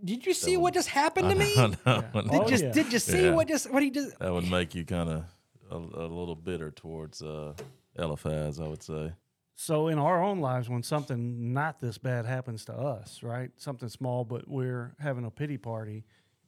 [0.04, 1.56] Did you see what just happened to me?
[1.56, 2.02] know, I know, Yeah.
[2.22, 2.72] Did Oh, just yeah.
[2.72, 3.36] did you see Yeah.
[3.36, 4.18] what just what he just?
[4.20, 5.24] That would make you kind of
[5.72, 7.54] a, a little bitter towards uh,
[7.96, 9.14] Eliphaz, I would say.
[9.56, 13.52] So in our own lives, when something not this bad happens to us, right?
[13.58, 16.04] Something small, but we're having a pity party,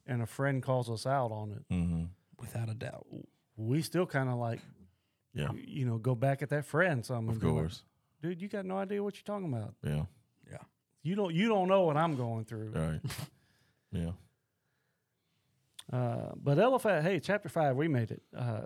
[0.06, 2.04] and a friend calls us out on it, Mm-hmm.
[2.38, 3.06] Without a doubt.
[3.56, 4.60] we still kind of like,
[5.32, 5.48] Yeah.
[5.54, 7.06] you know, go back at that friend.
[7.06, 7.82] Some Of course.
[8.20, 9.74] dude, you got no idea what you're talking about.
[9.82, 10.02] Yeah,
[10.50, 10.58] yeah.
[11.02, 12.70] You don't, you don't know what I'm going through.
[12.74, 13.00] Right.
[13.96, 14.12] yeah.
[15.92, 18.22] Uh, but Eliphaz, hey, chapter five, we made it.
[18.36, 18.62] Uh,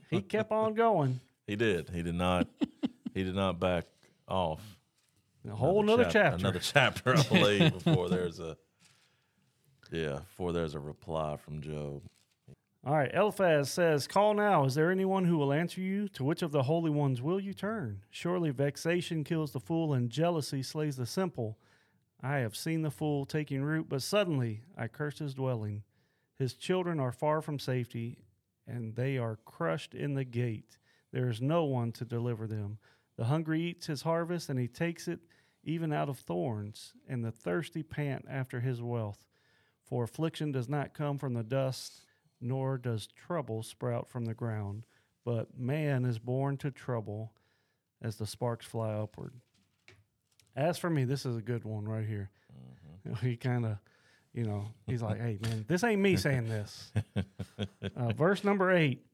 [0.10, 1.20] he kept on going.
[1.46, 1.88] He did.
[1.88, 2.46] He did not.
[3.14, 3.86] he did not back
[4.26, 4.62] off.
[5.50, 6.36] A whole another chap- chapter.
[6.36, 8.56] Another chapter, I believe, before there's a.
[9.90, 12.02] Yeah, before there's a reply from Job.
[12.86, 14.64] All right, Eliphaz says, Call now.
[14.64, 16.08] Is there anyone who will answer you?
[16.10, 18.02] To which of the holy ones will you turn?
[18.10, 21.58] Surely vexation kills the fool, and jealousy slays the simple.
[22.22, 25.84] I have seen the fool taking root, but suddenly I curse his dwelling.
[26.36, 28.18] His children are far from safety,
[28.66, 30.78] and they are crushed in the gate.
[31.10, 32.78] there is no one to deliver them.
[33.16, 35.20] The hungry eats his harvest, and he takes it
[35.64, 39.24] even out of thorns, and the thirsty pant after his wealth.
[39.82, 42.02] For affliction does not come from the dust,
[42.40, 44.84] nor does trouble sprout from the ground.
[45.24, 47.32] But man is born to trouble
[48.00, 49.34] as the sparks fly upward.
[50.56, 52.30] As for me, this is a good one right here.
[53.22, 53.78] He kind of,
[54.34, 56.92] you know, he's like, hey, man, this ain't me saying this.
[57.96, 59.04] Uh, verse number eight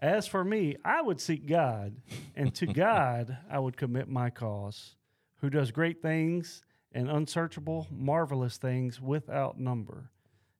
[0.00, 1.94] As for me, I would seek God,
[2.34, 4.96] and to God I would commit my cause,
[5.40, 10.10] who does great things and unsearchable, marvelous things without number.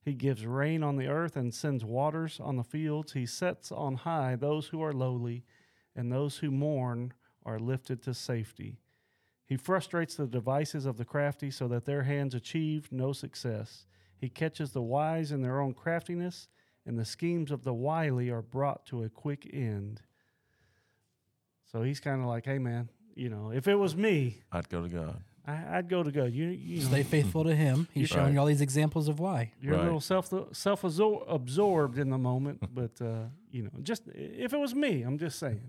[0.05, 3.11] He gives rain on the earth and sends waters on the fields.
[3.11, 5.43] He sets on high those who are lowly,
[5.95, 7.13] and those who mourn
[7.45, 8.77] are lifted to safety.
[9.47, 13.85] He frustrates the devices of the crafty so that their hands achieve no success.
[14.19, 16.49] He catches the wise in their own craftiness,
[16.85, 20.01] and the schemes of the wily are brought to a quick end.
[21.71, 24.81] So he's kind of like, hey, man, you know, if it was me, I'd go
[24.81, 25.21] to God.
[25.45, 26.33] I, I'd go to God.
[26.33, 27.87] You, you know, Stay faithful to Him.
[27.93, 28.33] He's showing Right.
[28.33, 29.53] you all these examples of why.
[29.61, 34.51] you're a little self self absorbed in the moment, but uh, you know, just if
[34.53, 35.61] it was me, I'm just saying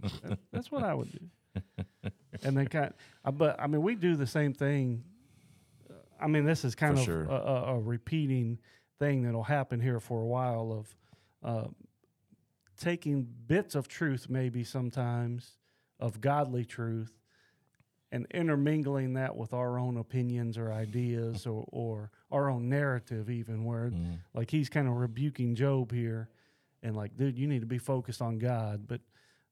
[0.52, 1.60] that's what I would do.
[2.44, 2.92] And then kind,
[3.24, 5.04] uh, but I mean, we do the same thing.
[6.20, 7.22] I mean, this is kind For of sure.
[7.24, 8.58] a, a, a repeating
[8.98, 10.96] thing that'll happen here for a while of
[11.44, 11.68] uh,
[12.80, 15.52] taking bits of truth, maybe sometimes
[16.00, 17.12] of godly truth,
[18.10, 23.64] and intermingling that with our own opinions or ideas or, or our own narrative, even
[23.64, 24.18] where Mm.
[24.34, 26.28] like he's kind of rebuking Job here,
[26.82, 28.86] and like, dude, you need to be focused on God.
[28.86, 29.00] But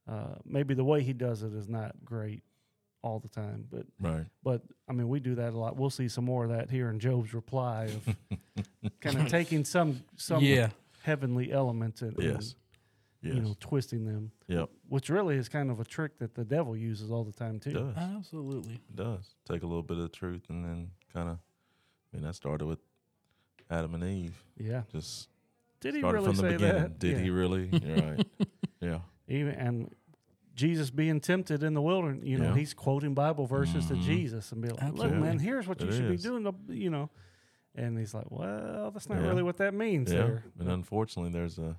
[0.09, 2.42] uh, maybe the way he does it is not great
[3.03, 3.67] all the time.
[3.71, 4.27] But Right.
[4.43, 5.77] but I mean, we do that a lot.
[5.77, 8.17] We'll see some more of that here in Job's reply of
[9.01, 10.71] kind of taking some some yeah.
[11.03, 12.55] heavenly elements and, and, Yes.
[13.23, 13.35] Yes.
[13.35, 14.69] you know twisting them, yep.
[14.89, 17.63] which really is kind of a trick that the devil uses all the time It
[17.63, 17.73] too.
[17.73, 17.97] does.
[17.97, 18.75] Absolutely.
[18.75, 19.35] It does.
[19.49, 21.39] Take a little bit of truth and then kind of.
[22.13, 22.79] I mean, that started with
[23.71, 24.43] Adam and Eve.
[24.57, 24.83] Yeah.
[24.93, 25.29] Just
[25.81, 26.83] Did he started really from the say beginning.
[26.83, 26.99] that?
[26.99, 27.23] Did Yeah.
[27.25, 27.69] he really?
[27.73, 28.27] You're right.
[28.81, 28.99] Yeah.
[29.29, 29.91] Even and
[30.57, 32.57] Jesus being tempted in the wilderness, you know, Yeah.
[32.57, 34.03] he's quoting Bible verses to Mhm.
[34.03, 36.23] Jesus and be like, "Look, man, here's what you should is.
[36.23, 37.11] be doing." To, you know,
[37.75, 39.29] and he's like, "Well, that's not Yeah.
[39.29, 40.25] really what that means." Yeah.
[40.27, 41.77] There, And unfortunately, there's a,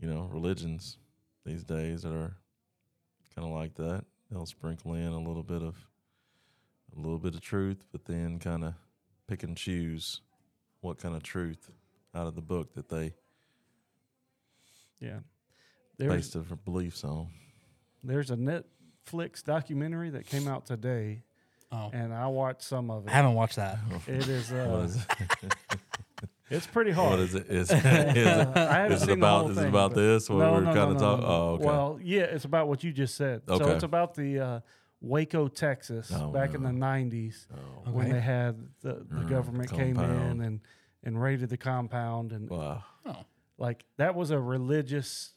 [0.00, 0.98] you know, religions
[1.44, 2.36] these days that are
[3.34, 4.04] kind of like that.
[4.30, 5.88] They'll sprinkle in a little bit of,
[6.94, 8.74] a little bit of truth, but then kind of
[9.28, 10.22] pick and choose
[10.80, 11.70] what kind of truth
[12.14, 13.14] out of the book that they
[15.00, 15.20] yeah.
[15.98, 17.28] There's base their beliefs on.
[18.02, 21.22] There's a Netflix documentary that came out today,
[21.70, 21.90] Oh.
[21.92, 23.10] and I watched some of it.
[23.10, 23.78] I haven't watched that.
[24.06, 24.88] It is, uh,
[26.50, 27.10] it's pretty hard.
[27.12, 27.46] what is it?
[27.48, 29.68] Is, is Uh, it, I haven't is it seen the about whole is it thing,
[29.70, 30.28] about this?
[30.28, 31.24] Or no, we're no, kind no, of no, talking.
[31.24, 31.30] no.
[31.30, 31.64] Oh, okay.
[31.64, 33.42] Well, yeah, it's about what you just said.
[33.48, 33.64] Okay.
[33.64, 34.60] So it's about the uh,
[35.00, 38.14] Waco, Texas, Oh, back in the '90s oh, when Okay.
[38.14, 40.60] they had the, the Mm, government came in and
[41.04, 42.84] and raided the compound and wow.
[43.06, 43.16] Oh.
[43.58, 45.34] like that was a religious s-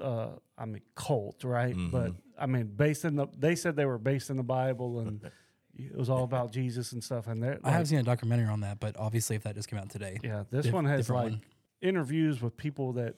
[0.00, 2.16] uh i mean cult right but Mhm.
[2.38, 5.30] i mean based in the they said they were based in the bible and
[5.74, 8.60] it was all about jesus and stuff and that I have seen a documentary on
[8.60, 11.30] that, but obviously, if that just came out today, yeah this diff- one has like
[11.32, 11.40] one.
[11.80, 13.14] interviews with people that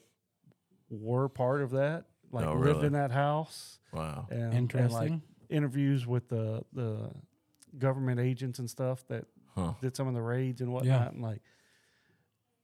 [0.89, 2.87] were part of that like Oh, lived really?
[2.87, 4.27] in that house Wow.
[4.29, 5.21] and, and like interesting.
[5.49, 7.11] interviews with the the
[7.77, 9.73] government agents and stuff that Huh.
[9.81, 11.41] did some of the raids and whatnot and like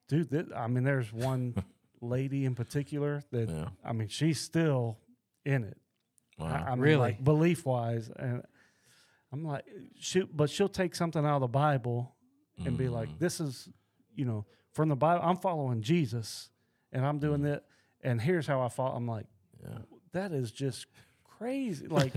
[0.08, 1.54] dude that, i mean there's one
[2.02, 3.70] lady in particular that Yeah.
[3.84, 4.98] I mean, she's still
[5.46, 5.78] in it.
[6.38, 6.48] Wow.
[6.48, 6.98] I, I mean, Really?
[6.98, 8.44] like belief wise, and
[9.32, 9.66] I'm like,
[10.00, 12.16] she, but she'll take something out of the Bible
[12.66, 13.20] and be like, Mm.
[13.20, 13.70] "This is,
[14.16, 15.24] you know, from the Bible.
[15.26, 16.50] I'm following Jesus,
[16.92, 17.46] and I'm doing Mm.
[17.46, 17.64] that.
[18.02, 19.26] And here's how I follow." I'm like,
[19.64, 19.80] Yeah.
[20.14, 20.86] that is just
[21.24, 21.88] crazy.
[21.90, 22.14] Like,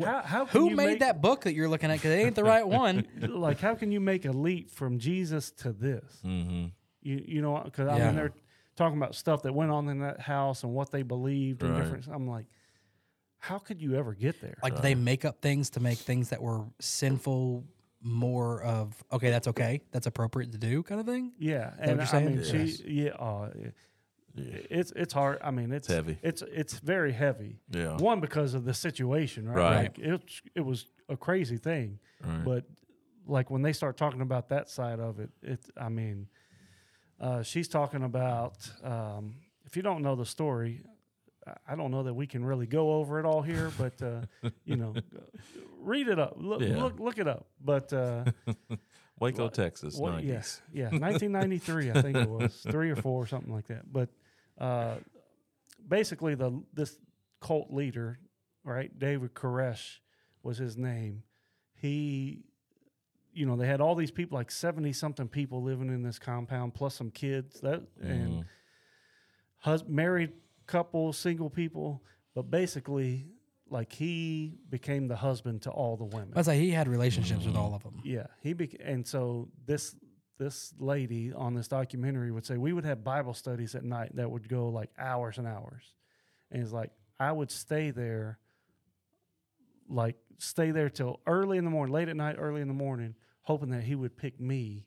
[0.00, 1.94] how, how can Who you made make, that book that you're looking at?
[1.98, 3.06] Because it ain't the right one.
[3.20, 6.20] Like, how can you make a leap from Jesus to this?
[6.24, 6.66] Mm-hmm.
[7.02, 8.06] You you know, because I Yeah.
[8.06, 8.32] mean they're
[8.78, 11.82] talking about stuff that went on in that house and what they believed and Right.
[11.82, 12.06] different.
[12.08, 12.46] I'm like,
[13.38, 14.56] how could you ever get there?
[14.62, 17.64] Like, did they make up things to make things that were sinful
[18.00, 21.32] more of okay, that's okay, that's appropriate to do, kind of thing.
[21.38, 22.26] yeah, what and you're I saying?
[22.26, 22.76] mean, Yes.
[22.76, 23.70] she yeah, uh, yeah,
[24.36, 24.58] Yeah.
[24.70, 25.38] it's it's hard.
[25.42, 26.18] I mean, it's, It's heavy.
[26.22, 27.58] It's it's very heavy.
[27.70, 27.96] Yeah.
[27.96, 29.56] One because of the situation, right?
[29.56, 29.76] Right.
[29.82, 30.22] Like it
[30.54, 32.44] it was a crazy thing, Right.
[32.44, 32.64] but
[33.26, 36.28] like when they start talking about that side of it, it I mean,
[37.20, 39.34] uh, she's talking about um,
[39.66, 40.82] if you don't know the story.
[41.66, 44.76] I- don't know that we can really go over it all here, but uh, you
[44.76, 44.94] know,
[45.80, 46.76] read it up, look, Yeah.
[46.82, 47.46] look, look it up.
[47.58, 48.26] But uh,
[49.18, 50.26] Waco, Texas, what- 90s.
[50.26, 53.90] yes, yeah, 1993, I think it was three or four, something like that.
[53.90, 54.10] But
[54.58, 54.96] uh,
[55.88, 56.98] basically, the this
[57.40, 58.18] cult leader,
[58.62, 58.96] right?
[58.98, 60.00] David Koresh
[60.42, 61.22] was his name.
[61.72, 62.44] He,
[63.32, 66.74] you know, they had all these people, like seventy something people living in this compound,
[66.74, 67.60] plus some kids.
[67.60, 68.44] That and Mhm.
[69.58, 70.32] hus- married
[70.66, 72.02] couple, single people,
[72.34, 73.26] but basically,
[73.70, 76.32] like he became the husband to all the women.
[76.34, 78.00] I was like, he had relationships with all of them.
[78.04, 79.96] Yeah, he bec- and so this
[80.38, 84.30] this lady on this documentary would say we would have Bible studies at night that
[84.30, 85.94] would go like hours and hours,
[86.50, 88.38] and it's like I would stay there,
[89.88, 93.14] like stay there till early in the morning, late at night, early in the morning,
[93.42, 94.86] hoping that he would pick me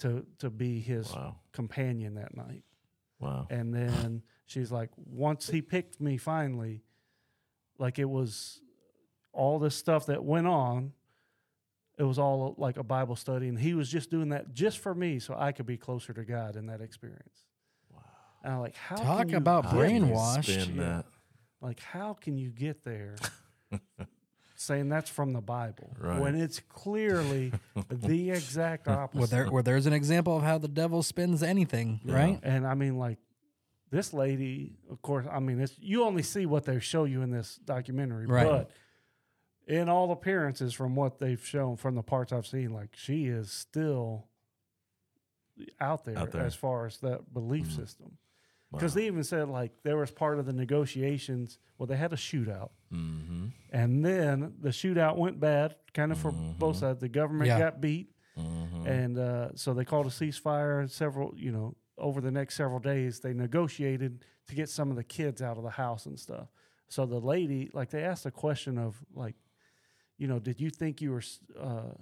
[0.00, 1.36] to to be his Wow.
[1.52, 2.64] companion that night.
[3.18, 3.46] Wow.
[3.50, 6.82] And then she's like, once he picked me finally,
[7.78, 8.60] like it was
[9.32, 10.92] all this stuff that went on.
[11.98, 14.94] It was all like a Bible study, and he was just doing that just for
[14.94, 17.44] me, so I could be closer to God in that experience.
[17.90, 18.00] Wow.
[18.44, 20.44] And I'm like, how Talk can you about How do brainwashed.
[20.62, 21.06] spin that?
[21.62, 23.16] like how can you get there
[24.58, 26.20] saying that's from the Bible Right.
[26.20, 27.52] when it's clearly
[27.90, 29.18] the exact opposite?
[29.18, 32.14] Well, there, well, there's an example of how the devil spins anything, Yeah.
[32.14, 32.40] right?
[32.42, 33.18] And I mean, like
[33.90, 35.26] this lady, of course.
[35.30, 38.46] I mean, it's you only see what they show you in this documentary, Right.
[38.46, 38.70] but
[39.66, 43.50] in all appearances, from what they've shown, from the parts I've seen, like she is
[43.52, 44.26] still
[45.80, 46.42] out there, Out there.
[46.42, 47.76] as far as that belief Mhm.
[47.76, 48.18] system.
[48.76, 49.00] Because Wow.
[49.00, 51.58] they even said like there was part of the negotiations.
[51.78, 53.52] Well, they had a shootout, Mhm.
[53.70, 56.80] and then the shootout went bad, kind of for both Mhm.
[56.80, 57.00] sides.
[57.00, 57.58] The government Yeah.
[57.58, 58.86] got beat, Mhm.
[58.86, 60.80] and uh, so they called a ceasefire.
[60.80, 64.96] and Several, you know, over the next several days, they negotiated to get some of
[64.96, 66.48] the kids out of the house and stuff.
[66.88, 69.34] So the lady, like, they asked a question of like,
[70.18, 71.22] you know, did you think you were
[71.58, 71.92] uh,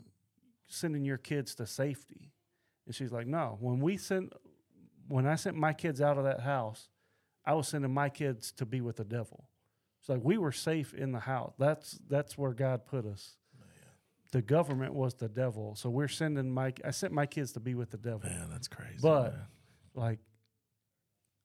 [0.67, 2.33] sending your kids to safety?
[2.87, 3.57] And she's like, no.
[3.61, 4.33] When we sent,
[5.09, 6.89] when I sent my kids out of that house,
[7.45, 9.49] I was sending my kids to be with the devil.
[10.01, 11.55] It's like we were safe in the house.
[11.59, 13.37] That's that's where God put us.
[14.33, 16.73] The government was the devil, so we're sending my.
[16.85, 18.29] I sent my kids to be with the devil.
[18.29, 18.99] Man, that's crazy.
[19.01, 19.47] But- man.
[19.97, 20.19] Like,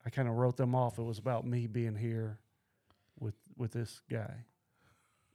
[0.03, 0.97] I kind of wrote them off.
[0.97, 2.39] It was about me being here
[3.19, 4.45] with with this guy.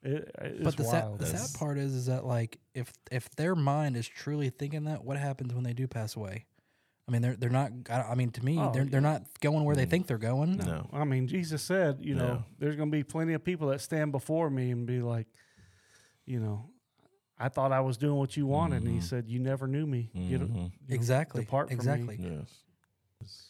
[0.03, 3.55] It, it's But the sad, the sad part is, is that like if if their
[3.55, 6.47] mind is truly thinking that, what happens when they do pass away?
[7.07, 7.71] I mean, they're they're not.
[7.91, 10.57] I I mean, to me, Oh, they're they're not going where they think they're going.
[10.57, 10.89] No.
[10.93, 12.43] I mean, Jesus said, you know, Yeah.
[12.59, 15.27] there's going to be plenty of people that stand before me and be like,
[16.25, 16.71] you know,
[17.39, 19.03] I thought I was doing what you wanted, and He Mhm.
[19.03, 20.51] said, "You never knew me." Get it?
[20.51, 20.55] Mhm.
[20.55, 21.45] you know, Exactly.
[21.45, 21.81] depart from me.
[21.81, 22.17] exactly.
[22.21, 22.61] Yes.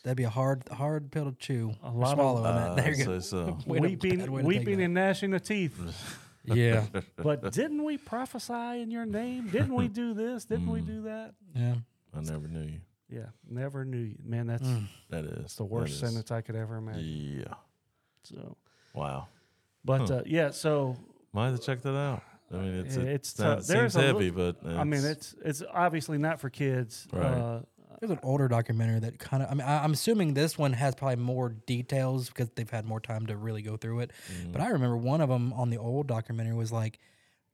[0.03, 1.75] That'd be a hard hard pill to chew.
[1.83, 2.41] A or lot of- swallow.
[2.41, 2.83] in Uh, that.
[2.85, 3.19] There you go.
[3.21, 3.59] so.
[3.67, 5.79] Weeping, bad way to take weeping, and gnashing of teeth.
[6.47, 6.87] Yeah.
[7.17, 9.49] but didn't we prophesy in your name?
[9.49, 10.45] Didn't we do this?
[10.45, 10.87] Didn't we Mm.
[10.87, 11.35] do that?
[11.55, 11.77] Yeah.
[12.13, 12.81] I never knew you.
[13.11, 14.47] Yeah, never knew you, man.
[14.47, 14.87] That's Mm.
[15.11, 17.05] That is that's the worst that is- sentence I could ever imagine.
[17.47, 17.55] Yeah.
[18.23, 18.57] So,
[18.95, 19.29] Wow.
[19.85, 20.15] but Huh.
[20.17, 20.97] uh, yeah, so
[21.33, 22.23] Might have to check that out.
[22.53, 23.75] I mean, it's Yeah, it it's sounds- tough.
[23.77, 27.07] There's seems a heavy, li- but I mean, it's it's obviously not for kids.
[27.13, 27.25] Right.
[27.25, 27.63] Uh,
[28.01, 29.51] There's an older documentary that kind of.
[29.51, 33.01] I mean, I, I'm assuming this one has probably more details because they've had more
[33.01, 34.13] time to really go through it.
[34.31, 34.53] Mm.
[34.53, 36.99] But I remember one of them on the old documentary was like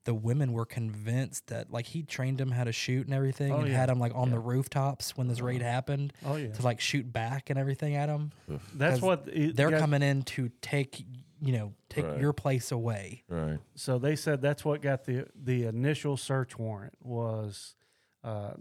[0.05, 3.59] the women were convinced that like he trained them how to shoot and everything, Oh,
[3.61, 3.77] and yeah.
[3.77, 7.13] had them like on the rooftops when this raid happened oh yeah, to like shoot
[7.13, 8.33] back and everything at them.
[8.75, 11.05] That's what it, They're got- coming in to take
[11.43, 12.21] you know take Right.
[12.21, 13.25] your place away.
[13.29, 13.59] right.
[13.75, 17.75] So they said that's what got the the initial search warrant was
[18.25, 18.53] uh,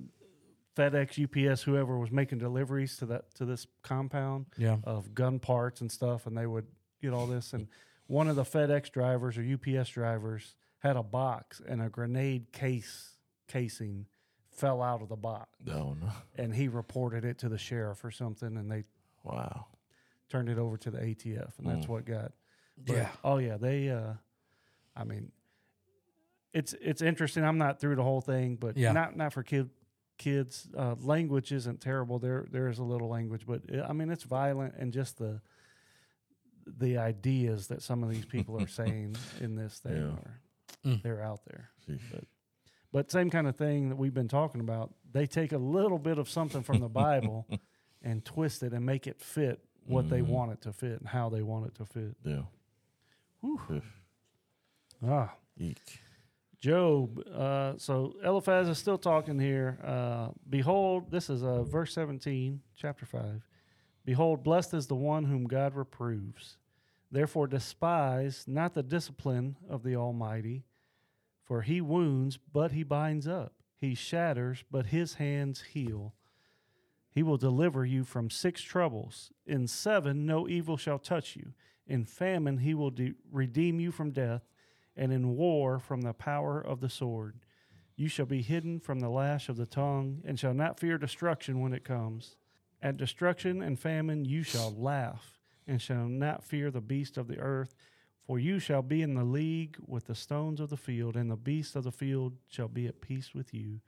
[0.78, 1.18] FedEx,
[1.52, 4.78] UPS, whoever was making deliveries to that to this compound Yeah.
[4.84, 6.68] of gun parts and stuff, and they would
[7.02, 7.54] get all this.
[7.54, 7.68] And
[8.10, 13.18] one of the FedEx drivers or UPS drivers had a box, and a grenade case
[13.48, 14.08] casing
[14.50, 16.10] fell out of the box, Oh no.
[16.36, 18.84] and he reported it to the sheriff or something, and they
[19.24, 19.68] Wow.
[20.28, 21.90] turned it over to the ATF, and that's Mm.
[21.90, 22.34] what got.
[22.78, 23.12] but- Yeah.
[23.24, 23.90] Oh yeah, they.
[23.90, 24.14] uh
[24.96, 25.32] I mean,
[26.54, 27.44] it's it's interesting.
[27.44, 28.92] I'm not through the whole thing, but Yeah.
[28.92, 29.70] not not for kid
[30.18, 30.68] kids.
[30.76, 32.18] Uh, language isn't terrible.
[32.20, 35.42] There there is a little language, but uh, I mean it's violent and just the
[36.78, 40.08] the ideas that some of these people are saying in this thing Yeah.
[40.12, 40.40] are
[40.86, 41.02] Mm.
[41.04, 41.70] they're out there.
[42.12, 42.24] But
[42.92, 44.94] but same kind of thing that we've been talking about.
[45.12, 47.46] They take a little bit of something from the Bible
[48.02, 50.28] and twist it and make it fit what they Mhm.
[50.28, 52.16] want it to fit and how they want it to fit.
[52.24, 52.44] Yeah.
[53.42, 53.82] Whew.
[55.06, 56.00] Ah, Eek.
[56.60, 57.20] Job.
[57.28, 59.80] Uh, so Eliphaz is still talking here.
[59.84, 63.42] Uh, Behold, this is uh, verse 17, chapter 5.
[64.06, 66.58] Behold, blessed is the one whom God reproves.
[67.12, 70.64] Therefore, despise not the discipline of the Almighty,
[71.44, 73.54] for he wounds, but he binds up.
[73.76, 76.14] He shatters, but his hands heal.
[77.10, 79.32] He will deliver you from six troubles.
[79.48, 81.54] In seven, no evil shall touch you.
[81.88, 84.44] In famine he will de- redeem you from death,
[84.96, 87.40] and in war from the power of the sword.
[87.96, 91.62] You shall be hidden from the lash of the tongue, and shall not fear destruction
[91.62, 92.36] when it comes.
[92.82, 95.39] At destruction and famine you shall laugh,
[95.70, 97.76] and shall not fear the beast of the earth.
[98.26, 101.36] For you shall be in the league with the stones of the field, and the
[101.36, 103.80] beasts of the field shall be at peace with you.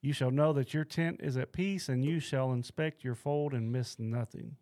[0.00, 3.52] You shall know that your tent is at peace, and you shall inspect your fold
[3.52, 4.56] and miss nothing.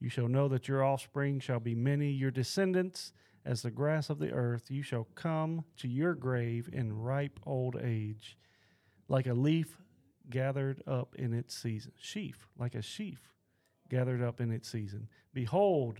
[0.00, 3.12] You shall know that your offspring shall be many, your descendants
[3.44, 4.70] as the grass of the earth.
[4.70, 8.36] You shall come to your grave in ripe old age,
[9.08, 9.78] like a leaf
[10.30, 11.92] gathered up in its season.
[12.00, 13.33] Sheaf, like a sheaf
[13.94, 15.08] gathered up in its season.
[15.32, 15.98] Behold,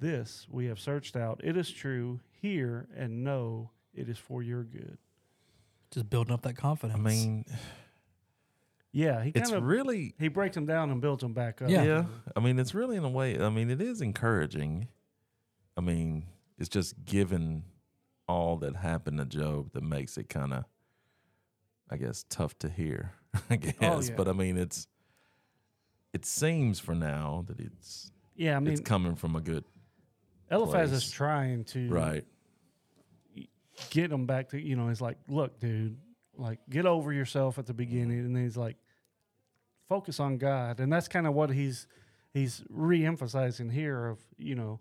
[0.00, 1.40] this we have searched out.
[1.42, 2.20] It is true.
[2.30, 4.98] Hear and know it is for your good.
[5.90, 6.98] Just building up that confidence.
[6.98, 7.44] I mean,
[8.92, 11.68] Yeah, he it's kind of really he breaks them down and builds them back up.
[11.70, 11.82] Yeah.
[11.84, 12.04] yeah.
[12.36, 13.40] I mean, it's really in a way.
[13.40, 14.88] I mean, it is encouraging.
[15.76, 16.26] I mean,
[16.58, 17.64] it's just given
[18.28, 20.64] all that happened to Job that makes it kind of,
[21.90, 23.12] I guess, tough to hear.
[23.50, 24.14] I guess, Oh, yeah.
[24.16, 24.86] but I mean, it's.
[26.18, 28.56] It seems for now that it's yeah.
[28.56, 29.64] I mean, it's coming from a good
[30.50, 32.24] Eliphaz is trying to right.
[33.90, 34.88] get him back to you know.
[34.88, 35.96] He's like, look, dude,
[36.36, 37.78] like get over yourself at the mm-hmm.
[37.78, 38.76] beginning, and then he's like,
[39.88, 41.86] focus on God, and that's kind of what he's
[42.32, 44.06] he's re-emphasizing here.
[44.06, 44.80] Of you know,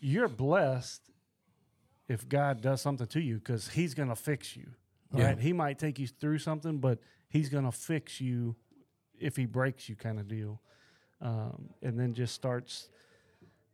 [0.00, 1.02] you're blessed
[2.08, 4.68] if God does something to you because He's gonna fix you.
[5.14, 5.26] Yeah.
[5.28, 5.38] Right?
[5.38, 8.56] He might take you through something, but He's gonna fix you
[9.20, 10.60] if He breaks you, kind of deal.
[11.20, 12.90] Um, and then just starts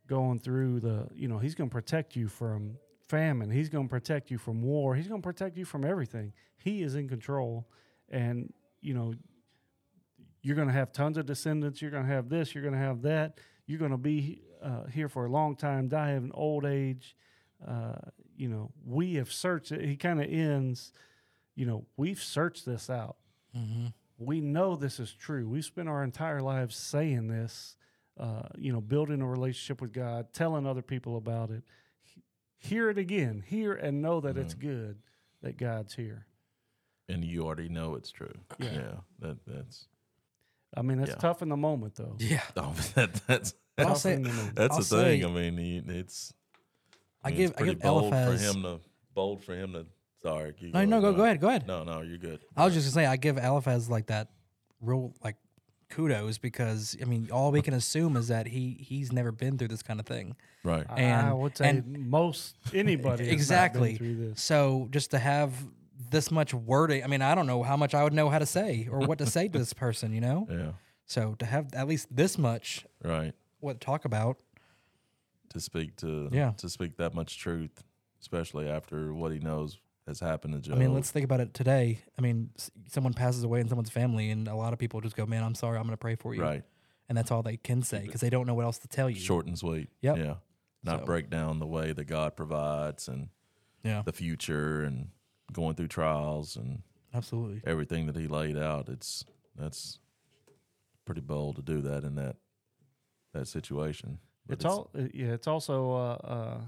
[0.07, 2.77] going through the you know he's going to protect you from
[3.07, 3.51] famine.
[3.51, 4.95] He's going to protect you from war.
[4.95, 6.33] He's going to protect you from everything.
[6.57, 7.67] He is in control.
[8.09, 9.13] And you know
[10.41, 11.81] you're going to have tons of descendants.
[11.81, 12.53] You're going to have this.
[12.53, 13.39] You're going to have that.
[13.65, 17.15] You're going to be uh, here for a long time die of an old age.
[17.65, 17.95] Uh,
[18.35, 20.91] you know we have searched it he kind of ends
[21.55, 23.15] you know we've searched this out.
[23.55, 23.87] Mm-hmm.
[24.25, 25.47] We know this is true.
[25.47, 27.75] We spent our entire lives saying this,
[28.17, 31.63] uh, you know, building a relationship with God, telling other people about it.
[32.01, 32.23] He-
[32.57, 33.43] Hear it again.
[33.45, 34.97] Hear and know that it's good
[35.41, 36.27] that God's here.
[37.09, 38.33] And you already know it's true.
[38.59, 38.71] Yeah.
[38.73, 38.91] Yeah.
[39.19, 39.87] that that's.
[40.75, 41.15] I mean, it's Yeah.
[41.17, 42.15] tough in the moment, though.
[42.19, 42.41] Yeah.
[42.57, 44.55] Oh, that, that's I'll Tough say- in the moment.
[44.55, 45.25] that's I'll the thing.
[45.25, 46.33] I mean, he, it's.
[47.23, 48.41] I mean, give it's I give bold Eliphaz.
[48.45, 48.79] for him to
[49.13, 49.85] bold for him to.
[50.23, 51.67] Sorry, you no, no, go go ahead, go ahead.
[51.67, 52.39] No, no, you're good.
[52.55, 54.29] I was just gonna say I give Eliphaz like that
[54.81, 55.35] real like
[55.89, 59.67] kudos because I mean all we can assume is that he he's never been through
[59.67, 60.35] this kind of thing.
[60.63, 60.85] Right.
[60.89, 63.95] I- I And- would say and- most anybody has not been exactly.
[63.97, 64.41] through this.
[64.41, 65.53] So just to have
[66.09, 68.45] this much wording, I mean I don't know how much I would know how to
[68.45, 70.47] say or what to say to this person, you know.
[70.49, 70.71] Yeah.
[71.05, 73.33] So to have at least this much Right.
[73.59, 74.37] what to talk about,
[75.49, 76.53] To speak to Yeah.
[76.57, 77.83] to speak that much truth,
[78.21, 80.75] especially after what he knows has happened to Job.
[80.75, 81.99] I mean let's think about it today.
[82.17, 85.15] I mean s- someone passes away in someone's family, and a lot of people just
[85.15, 86.63] go, "Man, I'm sorry, I'm going to pray for you," right.
[87.09, 89.19] and that's all they can say because they don't know what else to tell you.
[89.19, 89.89] Short and sweet.
[90.01, 90.17] Yep.
[90.17, 90.35] Yeah.
[90.83, 93.29] Not So- break down the way that God provides and
[93.83, 95.09] Yeah, the future and
[95.51, 97.61] going through trials and absolutely.
[97.65, 98.89] everything that he laid out.
[98.89, 99.23] It's
[99.55, 99.99] that's
[101.05, 102.35] pretty bold to do that in that
[103.33, 104.19] that situation.
[104.47, 105.31] But It's all uh, yeah.
[105.33, 106.61] It's also uh, uh,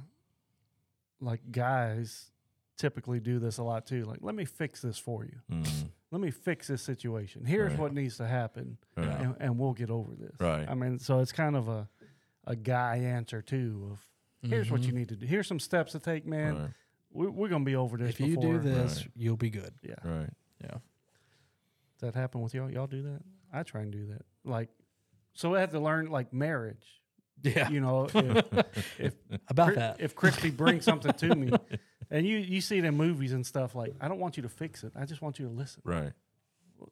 [1.20, 2.32] like guys
[2.78, 4.04] typically do this a lot too.
[4.06, 5.38] Like, let me fix this for you.
[5.52, 7.46] mm, Let me fix this situation.
[7.46, 7.80] Here's Right.
[7.80, 9.08] what needs to happen, right.
[9.08, 10.36] and, and we'll get over this.
[10.40, 10.68] Right.
[10.70, 11.90] I mean, so it's kind of a
[12.48, 13.90] a guy answer too.
[13.92, 14.96] Of here's what you Mhm.
[14.98, 15.26] need to do.
[15.26, 16.56] Here's some steps to take, man.
[16.58, 16.70] right.
[17.12, 18.10] We're, we're gonna be over this.
[18.12, 18.54] If you before.
[18.54, 19.12] do this, Right.
[19.16, 19.74] you'll be good.
[19.82, 19.96] yeah.
[20.04, 20.30] Right.
[20.62, 20.70] Yeah.
[20.72, 20.82] Does
[22.02, 22.70] that happen with y'all?
[22.70, 23.22] Y'all do that?
[23.54, 24.22] I try and do that.
[24.44, 24.70] Like,
[25.34, 27.02] so I have to learn like marriage.
[27.44, 27.70] Yeah.
[27.70, 29.14] You know, if, if
[29.50, 29.98] About Chri- that.
[30.00, 31.52] If Christy brings something to me,
[32.10, 34.50] and you you see it in movies and stuff, like I don't want you to
[34.50, 34.94] fix it.
[34.96, 35.82] I just want you to listen.
[35.86, 36.14] Right.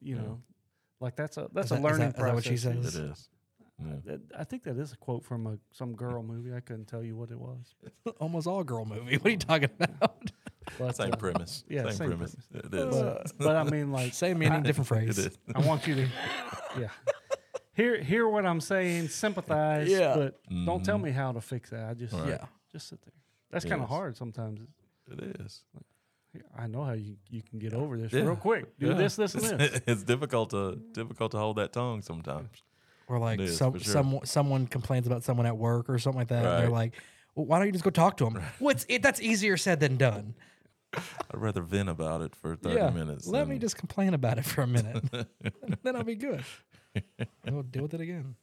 [0.02, 0.22] You Yeah.
[0.22, 0.42] know,
[1.00, 2.36] like that's a that's Is a that- is learning that- is that process.
[2.36, 2.96] what she says?
[2.96, 3.30] It is.
[4.06, 4.16] Yeah.
[4.38, 6.54] I think that is a quote from a some girl movie.
[6.54, 7.74] I couldn't tell you what it was.
[8.20, 9.18] Almost all girl movie.
[9.18, 10.32] What are you talking about?
[10.80, 11.66] But, Same uh, premise.
[11.68, 12.36] yeah, same, same premise.
[12.54, 12.96] It is.
[12.96, 15.18] But, but I mean, like, Same meaning, different phrase.
[15.18, 15.38] is.
[15.54, 16.08] I want you to,
[16.80, 16.88] yeah,
[17.74, 20.16] hear hear what I'm saying, sympathize, Yeah.
[20.16, 21.04] but don't tell Mhm.
[21.04, 21.90] me how to fix that.
[21.90, 22.30] I just Right.
[22.30, 22.46] Yeah.
[22.72, 23.14] just sit there.
[23.52, 23.90] That's kind of Yes.
[23.90, 24.62] hard sometimes.
[25.12, 25.64] It is.
[26.58, 28.22] I know how you, you can get over this Yeah.
[28.22, 28.78] real quick.
[28.80, 28.94] Do Yeah.
[28.94, 29.82] this, this, and this.
[29.88, 32.64] it's difficult to difficult to hold that tongue sometimes.
[33.08, 33.92] Or like It is, some for sure.
[33.94, 36.38] some someone complains about someone at work or something like that.
[36.38, 36.92] And they're Right.
[36.92, 37.02] like,
[37.36, 39.04] well, "Why don't you just go talk to them?" What's it?
[39.04, 40.34] That's easier said than done.
[40.94, 41.02] I'd
[41.34, 42.90] rather vent about it for thirty yeah.
[42.90, 43.28] minutes.
[43.28, 45.04] Let me than- just complain about it for a minute,
[45.84, 46.44] then I'll be good.
[46.96, 48.36] And we'll deal with it again.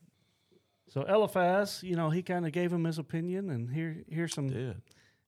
[0.88, 4.48] So Eliphaz, you know, he kind of gave him his opinion, and here here's some
[4.48, 4.82] Did.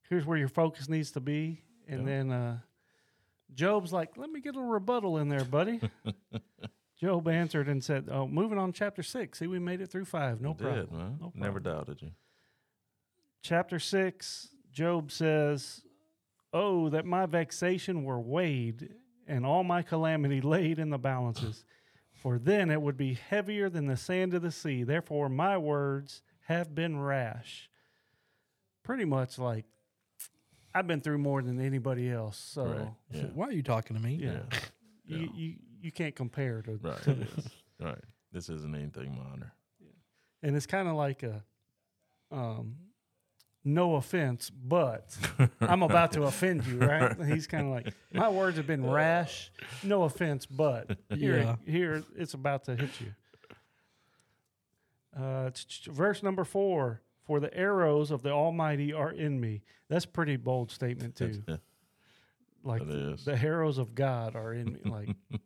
[0.09, 1.61] here's where your focus needs to be.
[1.87, 2.05] And Yeah.
[2.05, 2.57] then uh,
[3.53, 5.79] Job's like, let me get a rebuttal in there, buddy.
[6.99, 9.39] Job answered and said, "Oh, moving on, to chapter six.
[9.39, 10.39] See, we made it through five.
[10.41, 10.89] No did, problem.
[10.97, 11.17] man.
[11.19, 12.11] No Never doubted you.
[13.41, 15.81] Chapter six, Job says,
[16.53, 18.93] "Oh, that my vexation were weighed,
[19.27, 21.65] and all my calamity laid in the balances,
[22.23, 24.83] for then it would be heavier than the sand of the sea.
[24.83, 27.69] Therefore, my words have been rash."
[28.83, 29.65] Pretty much like
[30.73, 32.87] I've been through more than anybody else, so Right.
[33.11, 33.23] Yeah.
[33.35, 34.15] Why are you talking to me?
[34.15, 34.59] yeah, Yeah.
[35.05, 35.27] You, Yeah.
[35.35, 37.01] you you can't compare to, Right.
[37.03, 37.49] to this.
[37.79, 37.99] right.
[38.31, 39.53] This isn't anything minor.
[39.79, 39.87] Yeah.
[40.41, 41.43] and it's kind of like a
[42.31, 42.77] um,
[43.65, 45.15] no offense, but
[45.61, 47.15] I'm about to offend you, right?
[47.25, 49.51] He's kind of like my words have been rash.
[49.83, 51.55] No offense, but here, Yeah.
[51.65, 53.13] here it's about to hit you.
[55.17, 59.61] Uh, ch- ch- verse number four: For the arrows of the Almighty are in me.
[59.87, 61.43] That's a pretty bold statement too.
[62.63, 63.25] Like It is.
[63.25, 64.79] the arrows of God are in me.
[64.85, 65.09] Like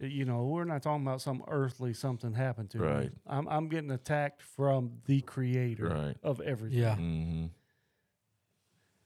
[0.00, 2.86] you know, we're not talking about some earthly something happened to me.
[2.86, 3.10] Right.
[3.26, 6.16] I'm I'm getting attacked from the creator Right.
[6.22, 6.78] of everything.
[6.78, 6.94] Yeah.
[6.96, 7.46] Mm-hmm.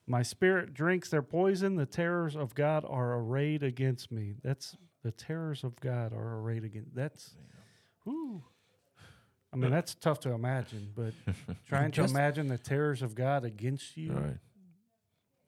[0.07, 1.77] My spirit drinks their poison.
[1.77, 4.35] The terrors of God are arrayed against me.
[4.43, 6.95] That's the terrors of God are arrayed against.
[6.95, 7.35] That's,
[8.05, 8.43] whew.
[9.53, 11.13] I mean, that's tough to imagine, but
[11.69, 14.13] trying to Just- imagine the terrors of God against you.
[14.13, 14.39] Right.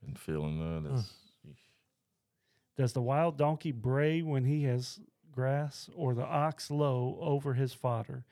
[0.06, 1.00] And feeling that Hmm.
[2.76, 4.98] Does the wild donkey bray when he has
[5.34, 8.24] grass, or the ox low over his fodder?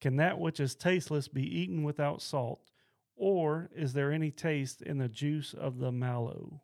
[0.00, 2.60] Can that which is tasteless be eaten without salt?
[3.16, 6.60] Or is there any taste in the juice of the mallow?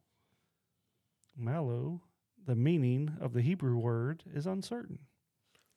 [1.37, 2.03] Mallow,
[2.47, 4.99] the meaning of the Hebrew word is uncertain.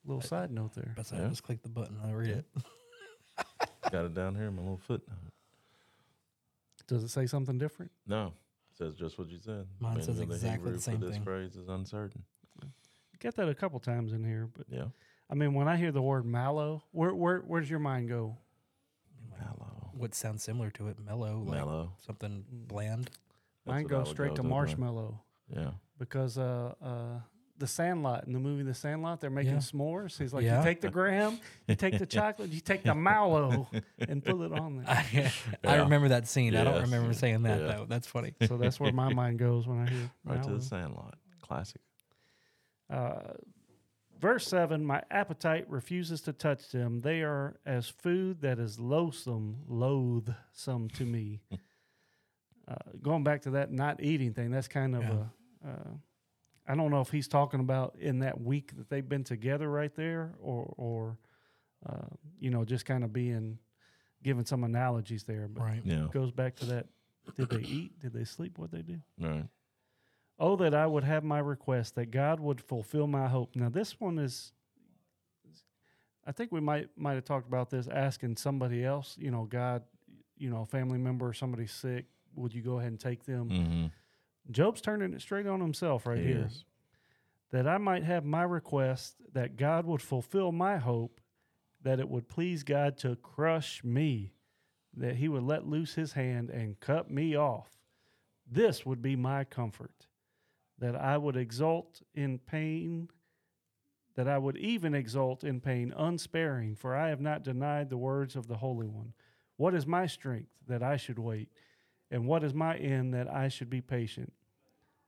[0.05, 0.93] Little side note there.
[0.95, 1.30] But I Yeah.
[1.30, 1.97] just click the button.
[2.03, 2.45] I read it.
[3.91, 5.17] got it down here in my little footnote.
[6.88, 7.91] Does it say something different?
[8.05, 8.28] No.
[8.71, 9.67] It says just what you said.
[9.80, 11.23] Mine says of exactly the Hebrew same for this thing.
[11.23, 12.23] phrase is uncertain.
[13.20, 14.86] Get that a couple times in here, but Yeah.
[15.30, 18.38] I mean, when I hear the word mallow, where where where does your mind go?
[19.39, 19.91] Mellow.
[19.93, 20.97] What sounds similar to it?
[20.99, 21.93] Mellow, like Mellow.
[22.05, 23.05] something bland.
[23.65, 24.49] That's Mine I goes straight go to to, man.
[24.51, 25.22] marshmallow.
[25.49, 25.72] Yeah.
[25.97, 27.20] because uh, uh,
[27.57, 29.59] the Sandlot in the movie The Sandlot, they're making Yeah.
[29.59, 30.18] s'mores.
[30.18, 30.59] He's like, Yeah.
[30.59, 33.68] you take the graham, you take the chocolate, you take the mallow,
[33.99, 35.32] and put it on there.
[35.65, 36.55] I, I remember that scene.
[36.55, 37.68] I don't remember saying that Yeah.
[37.68, 37.86] though.
[37.88, 38.34] That's funny.
[38.45, 41.15] So that's where my mind goes when I hear Right to the Sandlot.
[41.41, 41.82] Classic.
[42.90, 43.34] Uh,
[44.20, 49.58] verse seven: My appetite refuses to touch them; they are as food that is loathsome,
[49.68, 51.42] loathsome to me.
[52.68, 55.24] uh, going back to that not eating thing, that's kind of Yeah.
[55.66, 55.70] a.
[55.70, 55.94] Uh,
[56.70, 59.94] I don't know if he's talking about in that week that they've been together right
[59.96, 61.18] there, or or
[61.86, 62.08] uh,
[62.40, 63.60] you know just kind of being
[64.24, 65.82] given some analogies there, but Right.
[65.86, 66.06] Yeah.
[66.06, 66.88] it goes back to that:
[67.36, 68.00] Did they eat?
[68.02, 68.58] Did they sleep?
[68.58, 69.00] What they do?
[69.20, 69.46] Right.
[70.40, 73.56] Oh, that I would have my request, that God would fulfill my hope.
[73.56, 74.54] Now, this one is,
[76.26, 79.84] I think we might might have talked about this, asking somebody else, you know, God,
[80.38, 83.50] you know, a family member or somebody sick, would you go ahead and take them?
[83.50, 83.86] Mm-hmm.
[84.52, 86.50] Job's turning it straight on himself right here.
[87.52, 91.22] That I might have my request, that God would fulfill my hope,
[91.82, 94.34] that it would please God to crush me,
[94.96, 97.80] that he would let loose his hand and cut me off.
[98.50, 100.07] This would be my comfort,
[100.80, 103.09] that I would exult in pain,
[104.15, 108.36] that I would even exult in pain unsparing, for I have not denied the words
[108.36, 109.13] of the Holy One.
[109.57, 111.49] What is my strength that I should wait?
[112.11, 114.34] And what is my end that I should be patient?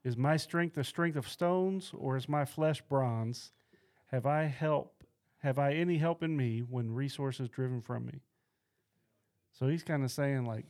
[0.04, 3.52] Is my strength the strength of stones, or is my flesh bronze?
[4.08, 5.04] Have I help?
[5.40, 8.22] Have I any help in me when resource is driven from me?
[9.52, 10.66] So he's kind of saying, like,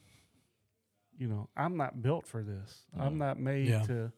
[1.17, 2.85] you know, I'm not built for this.
[2.97, 3.17] I'm Mm.
[3.17, 3.83] not made Yeah.
[3.83, 4.11] to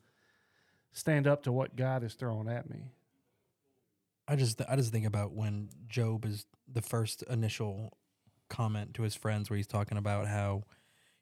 [0.94, 2.92] stand up to what God is throwing at me.
[4.28, 7.98] I just I just think about when Job is the first initial
[8.50, 10.64] comment to his friends where he's talking about how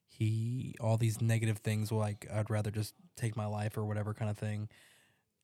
[0.07, 4.29] he all these negative things like I'd rather just take my life or whatever kind
[4.29, 4.69] of thing.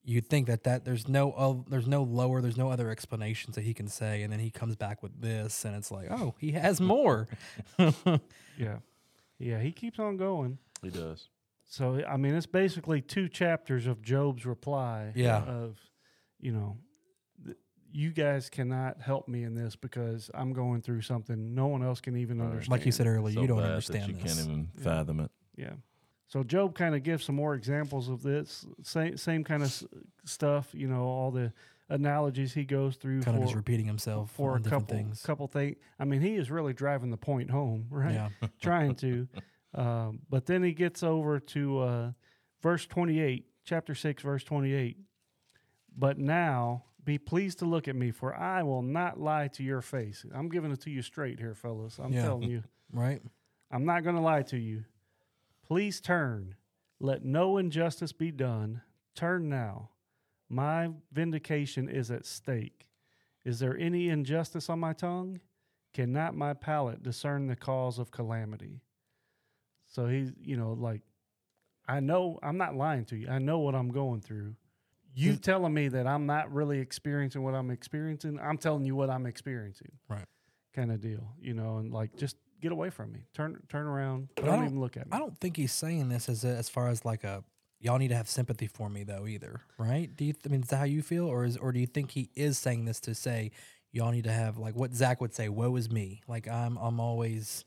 [0.03, 3.63] You'd think that that there's no uh, there's no lower there's no other explanations that
[3.63, 6.51] he can say and then he comes back with this and it's like oh he
[6.51, 7.27] has more.
[8.57, 8.77] Yeah.
[9.37, 10.59] Yeah, he keeps on going.
[10.81, 11.27] He does.
[11.65, 15.11] So I mean, it's basically two chapters of Job's reply.
[15.15, 15.43] Yeah.
[15.43, 15.79] Of,
[16.39, 16.77] you know,
[17.43, 17.57] th-
[17.91, 22.01] you guys cannot help me in this because I'm going through something no one else
[22.01, 22.45] can even Right.
[22.45, 22.71] understand.
[22.71, 24.35] like you said earlier, So you don't understand you this.
[24.35, 24.83] can't even Yeah.
[24.83, 25.31] fathom it.
[25.57, 25.73] Yeah.
[26.27, 29.85] So Job kind of gives some more examples of this same same kind of s-
[30.25, 30.73] stuff.
[30.73, 31.51] You know, all the
[31.89, 35.21] analogies he goes through Kind of for just repeating himself for a couple things.
[35.23, 35.77] couple things.
[35.99, 38.13] I mean, he is really driving the point home, right?
[38.13, 38.29] Yeah.
[38.61, 39.27] Trying to,
[39.75, 42.11] um, but then he gets over to uh,
[42.61, 44.97] verse twenty-eight, chapter six, verse twenty-eight.
[45.97, 49.81] But now be pleased to look at me, for I will not lie to your
[49.81, 50.25] face.
[50.33, 51.99] I'm giving it to you straight here, fellas.
[51.99, 52.23] I'm Yeah.
[52.23, 52.63] telling you.
[52.93, 53.21] Right?
[53.71, 54.85] I'm not going to lie to you.
[55.67, 56.55] Please turn.
[56.99, 58.81] Let no injustice be done.
[59.15, 59.89] Turn now.
[60.49, 62.85] My vindication is at stake.
[63.43, 65.39] Is there any injustice on my tongue?
[65.93, 68.81] Cannot my palate discern the cause of calamity?
[69.95, 71.01] So he's, you know, like,
[71.87, 73.29] I know, I'm not lying to you.
[73.29, 74.55] I know what I'm going through.
[75.17, 78.37] You telling me that I'm not really experiencing what I'm experiencing.
[78.41, 79.93] I'm telling you what I'm experiencing.
[80.09, 80.25] Right.
[80.73, 83.21] Kind of deal, you know, and like just get away from me.
[83.33, 84.27] Turn turn around.
[84.35, 85.13] Don't, don't- even look at me.
[85.13, 87.45] I don't think he's saying this as a, as far as like a
[87.79, 90.13] y'all need to have sympathy for me though either, right?
[90.13, 91.87] Do you th- I mean is that how you feel, or is or do you
[91.87, 93.51] think he is saying this to say
[93.93, 96.99] y'all need to have like what Zach would say, "Woe is me," like I'm I'm
[96.99, 97.63] always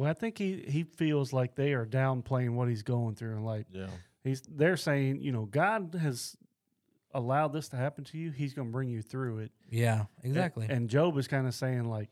[0.00, 3.44] Well, I think he he feels like they are downplaying what he's going through, and
[3.44, 3.88] like Yeah.
[4.24, 6.36] he's they're saying, you know, God has
[7.12, 8.30] allowed this to happen to you.
[8.30, 9.52] He's going to bring you through it.
[9.68, 12.08] yeah A- exactly And, Job is kind of saying like,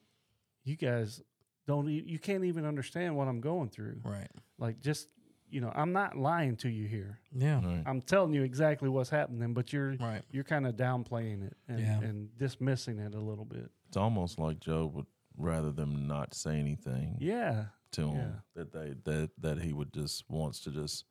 [0.64, 1.22] you guys
[1.66, 4.00] don't, e- you can't even understand what I'm going through.
[4.04, 5.08] right Like, just
[5.48, 7.20] you know, I'm not lying to you here.
[7.32, 7.82] yeah Right.
[7.86, 11.80] I'm telling you exactly what's happening, but you're right you're kind of downplaying it and,
[11.80, 12.00] Yeah.
[12.00, 13.70] and dismissing it a little bit.
[13.86, 15.06] It's almost like Job would
[15.38, 17.66] rather them not say anything Yeah.
[17.92, 18.40] To him yeah.
[18.54, 21.04] that they that that he would just wants to just,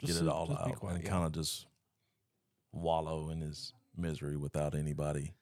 [0.00, 1.10] Just get it all out quiet, and yeah.
[1.10, 1.66] kind of just
[2.72, 5.34] wallow in his misery without anybody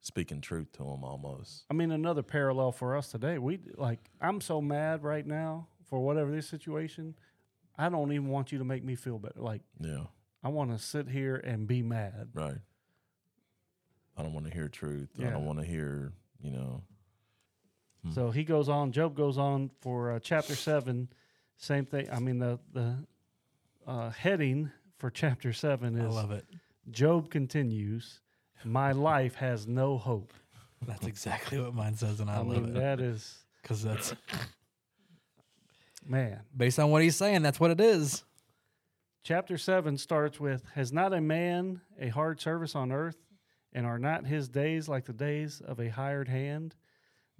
[0.00, 1.64] speaking truth to him almost.
[1.70, 3.38] I mean, another parallel for us today.
[3.38, 7.14] We like, I'm so mad right now for whatever this situation.
[7.76, 9.40] I don't even want you to make me feel better.
[9.40, 10.04] Like, Yeah.
[10.42, 12.30] I want to sit here and be mad.
[12.32, 12.56] Right.
[14.16, 15.10] I don't want to hear truth.
[15.18, 16.12] I don't want to hear,
[16.42, 16.82] you know.
[18.04, 18.12] Hmm.
[18.12, 18.92] So he goes on.
[18.92, 21.08] Job goes on for uh, chapter seven.
[21.56, 22.08] Same thing.
[22.10, 22.96] I mean, the the
[23.86, 26.44] uh, heading for chapter seven is I love it
[26.90, 28.20] Job continues.
[28.64, 30.34] My life has no hope.
[30.86, 34.14] that's exactly what mine says and I, I, love mean, it that is because that's
[36.06, 36.40] man.
[36.56, 38.22] based on what he's saying that's what it is
[39.22, 43.18] Chapter 7 starts with Has not a man a hard service on earth,
[43.72, 46.74] and are not his days like the days of a hired hand?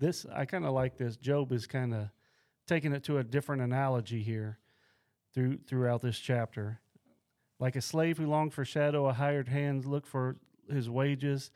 [0.01, 1.17] This, I kind of like this.
[1.17, 2.09] Job is kind of
[2.67, 4.59] taking it to a different analogy here
[5.35, 6.81] through, throughout this chapter.
[7.59, 10.37] Like a slave who longed for shadow, a hired hand look for
[10.69, 11.51] his wages.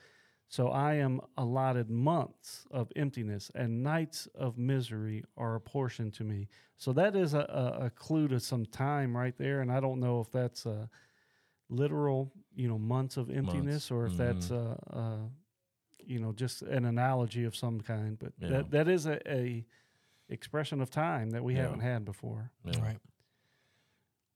[0.48, 6.48] So I am allotted months of emptiness, and nights of misery are apportioned to me.
[6.76, 10.00] So that is a, a, a clue to some time right there, and I don't
[10.00, 10.90] know if that's a
[11.70, 13.90] literal, you know, months of emptiness, Months.
[13.90, 14.22] or if mm-hmm.
[14.22, 15.18] that's a, a,
[15.98, 18.18] you know, just an analogy of some kind.
[18.18, 18.48] But Yeah.
[18.48, 19.64] that that is a, a
[20.28, 21.62] expression of time that we Yeah.
[21.62, 22.50] haven't had before.
[22.64, 22.80] Yeah.
[22.82, 22.98] right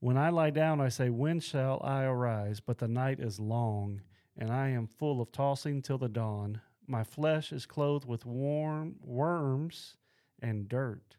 [0.01, 2.61] When I lie down, I say, When shall I arise?
[2.61, 4.03] But the night is long,
[4.37, 6.61] and I am full of tossing till the dawn.
[6.87, 9.97] My flesh is clothed with warm worms
[10.41, 11.17] and dirt.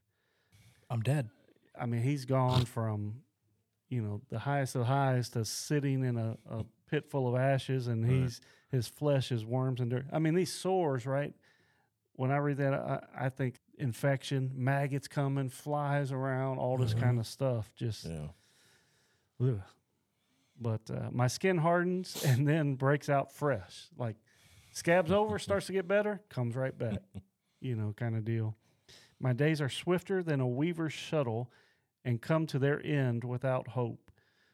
[0.90, 1.30] I'm dead
[1.80, 3.22] I mean, he's gone from,
[3.90, 7.88] you know, the highest of highs to sitting in a, a pit full of ashes,
[7.88, 8.14] and Right.
[8.24, 10.06] he's his flesh is worms and dirt.
[10.12, 11.34] I mean, these sores, right?
[12.14, 17.00] When I read that, I, I think infection, maggots coming, flies around, all this Mhm.
[17.00, 17.74] kind of stuff.
[17.76, 18.28] Just, Yeah.
[19.42, 19.62] ugh.
[20.62, 23.88] but uh, my skin hardens and then breaks out fresh.
[23.98, 24.18] Like
[24.72, 27.00] scabs over, starts to get better, comes right back.
[27.62, 28.56] you know, kind of deal.
[29.20, 31.52] My days are swifter than a weaver's shuttle
[32.04, 34.12] and come to their end without hope.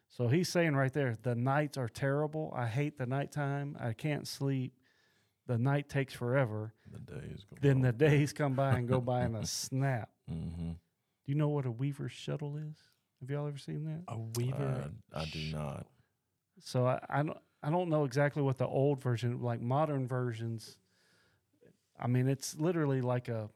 [0.10, 2.54] So he's saying right there, the nights are terrible.
[2.56, 3.76] I hate the nighttime.
[3.80, 4.74] I can't sleep.
[5.48, 6.74] The night takes forever.
[6.92, 10.10] The days go Then the days come by and go by in a snap.
[10.32, 10.72] Mm-hmm.
[10.72, 10.78] Do
[11.26, 12.78] you know what a weaver's shuttle is?
[13.22, 14.04] Have y'all ever seen that?
[14.08, 15.86] a weaver I, I do not.
[16.60, 20.78] So I, I don't I don't know exactly what the old version like modern versions.
[22.00, 23.50] I mean, it's literally like a.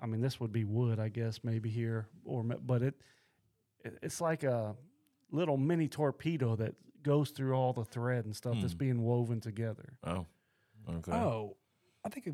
[0.00, 2.94] I mean, this would be wood, I guess, maybe here, or but it,
[3.84, 4.76] it it's like a
[5.30, 8.78] little mini torpedo that goes through all the thread and stuff that's Hmm.
[8.78, 9.94] being woven together.
[10.04, 10.26] Oh.
[10.88, 11.12] Okay.
[11.12, 11.56] Oh,
[12.04, 12.28] I think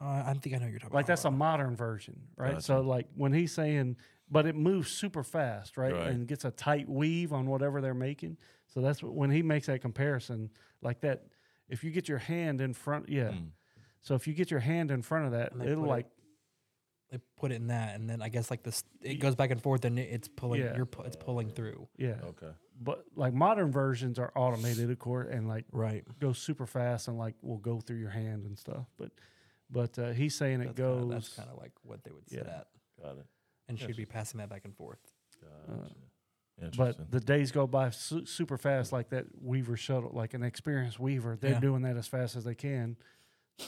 [0.00, 1.06] uh, I think I know what you're talking about Like about.
[1.08, 2.62] that's a modern version, right?
[2.62, 3.96] So like when he's saying,
[4.30, 5.92] but it moves super fast, right?
[5.92, 6.06] Right.
[6.08, 8.38] And gets a tight weave on whatever they're making.
[8.68, 10.50] So that's what, when he makes that comparison,
[10.82, 11.24] like that.
[11.68, 13.30] If you get your hand in front, yeah.
[13.32, 13.48] Mm.
[14.00, 16.06] So if you get your hand in front of that, And it'll put it- like
[17.10, 19.62] they put it in that, and then I guess like this, it goes back and
[19.62, 20.60] forth, and it's pulling.
[20.60, 20.76] Yeah.
[20.76, 21.88] You're pu- it's pulling through.
[21.96, 22.16] yeah.
[22.24, 22.50] Okay.
[22.80, 26.04] but like modern versions are automated, of course, and like Right.
[26.20, 28.86] go super fast and like will go through your hand and stuff.
[28.98, 29.10] But
[29.70, 31.10] but uh, he's saying it That's kinda- goes.
[31.10, 32.58] that's kind of like what they would sit Yeah.
[32.58, 32.66] at,
[33.02, 33.26] Got it.
[33.68, 34.98] and she'd be passing that back and forth.
[35.40, 35.94] Gotcha.
[36.60, 36.94] Interesting.
[37.04, 40.98] but the days go by su- super fast, like that Weaver shuttle, like an experienced
[40.98, 41.36] Weaver.
[41.40, 41.60] They're Yeah.
[41.60, 42.96] doing that as fast as they can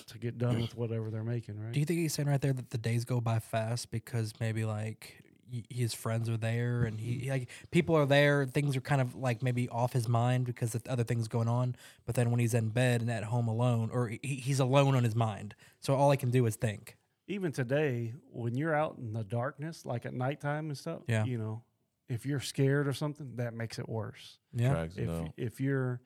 [0.07, 1.72] to get done with whatever they're making, right?
[1.72, 4.64] Do you think he's saying right there that the days go by fast because maybe
[4.64, 5.22] like
[5.53, 9.01] y- his friends are there and he he, like people are there, things are kind
[9.01, 11.74] of like maybe off his mind because of other things going on.
[12.07, 15.05] But then when he's in bed and at home alone, or he, he's alone on
[15.05, 16.97] his mind, so all he can do is think.
[17.26, 21.24] Even today, when you're out in the darkness, like at nighttime and stuff, Yeah.
[21.24, 21.62] you know,
[22.09, 24.38] if you're scared or something, that makes it worse.
[24.53, 26.01] Yeah, if if you're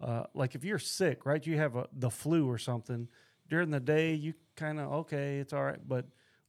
[0.00, 1.44] uh, like if you're sick, right?
[1.44, 3.08] You have a, the flu or something
[3.48, 5.78] during the day, you kind of okay, it's all right.
[5.86, 6.06] But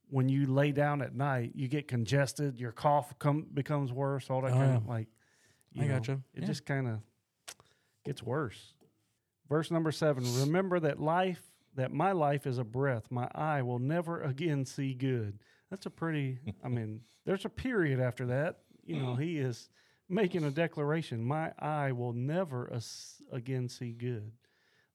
[0.09, 2.59] when you lay down at night, you get congested.
[2.59, 4.29] Your cough come becomes worse.
[4.29, 4.77] All that Oh, kind yeah.
[4.77, 5.07] of like.
[5.77, 6.13] I know, gotcha.
[6.33, 6.47] It Yeah.
[6.47, 6.99] just kind of
[8.03, 8.73] gets worse.
[9.47, 10.23] Verse number seven.
[10.41, 13.09] Remember that life, that my life is a breath.
[13.11, 15.39] My eye will never again see good.
[15.69, 16.39] That's a pretty.
[16.63, 18.59] I mean, there's a period after that.
[18.83, 19.69] You know, he is
[20.07, 22.65] making a declaration My eye will never
[23.31, 24.31] again see good.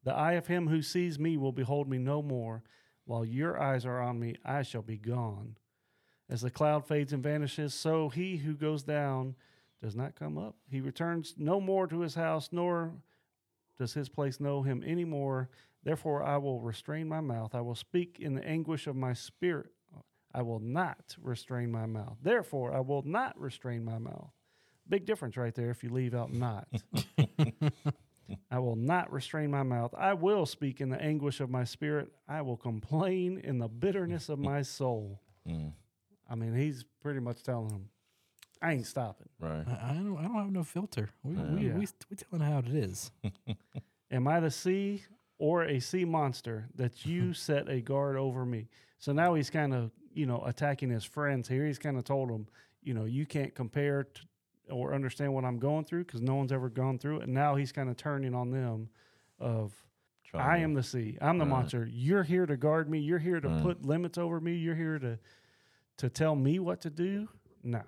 [0.05, 2.63] The eye of him who sees me will behold me no more.
[3.07, 5.57] While your eyes are on me, I shall be gone.
[6.29, 9.35] As the cloud fades and vanishes, so he who goes down
[9.83, 10.57] does not come up.
[10.71, 12.95] He returns no more to his house, nor
[13.79, 15.51] does his place know him any more.
[15.83, 17.55] Therefore, I will restrain my mouth.
[17.55, 19.73] I will speak in the anguish of my spirit.
[20.35, 22.17] I will not restrain my mouth.
[22.23, 24.33] Therefore, I will not restrain my mouth.
[24.89, 26.67] Big difference right there if you leave out not.
[28.51, 29.95] I will not restrain my mouth.
[29.97, 32.11] I will speak in the anguish of my spirit.
[32.29, 35.21] I will complain in the bitterness of my soul.
[35.47, 35.73] Mm,
[36.31, 37.91] I mean, he's pretty much telling him,
[38.63, 39.29] I ain't stopping.
[39.39, 39.63] right.
[39.69, 40.17] I, I don't.
[40.17, 41.11] I don't have no filter.
[41.23, 41.75] We we, Yeah.
[41.75, 43.11] we we telling how it is.
[44.11, 45.03] Am I the sea
[45.39, 48.69] or a sea monster that you set a guard over me?
[48.99, 51.67] So now he's kind of, you know, attacking his friends here.
[51.67, 52.47] He's kind of told them,
[52.83, 54.23] you know, you can't compare t-
[54.71, 57.23] or understand what I'm going through because no one's ever gone through it.
[57.25, 58.89] And now he's kind of turning on them
[59.39, 59.75] of,
[60.33, 61.17] I am the sea.
[61.21, 61.51] I'm the Right.
[61.51, 61.87] monster.
[61.91, 62.99] You're here to guard me.
[62.99, 63.63] You're here to Right.
[63.63, 64.57] put limits over me.
[64.57, 65.19] You're here to
[65.99, 67.29] to tell me what to do.
[67.63, 67.83] Nah.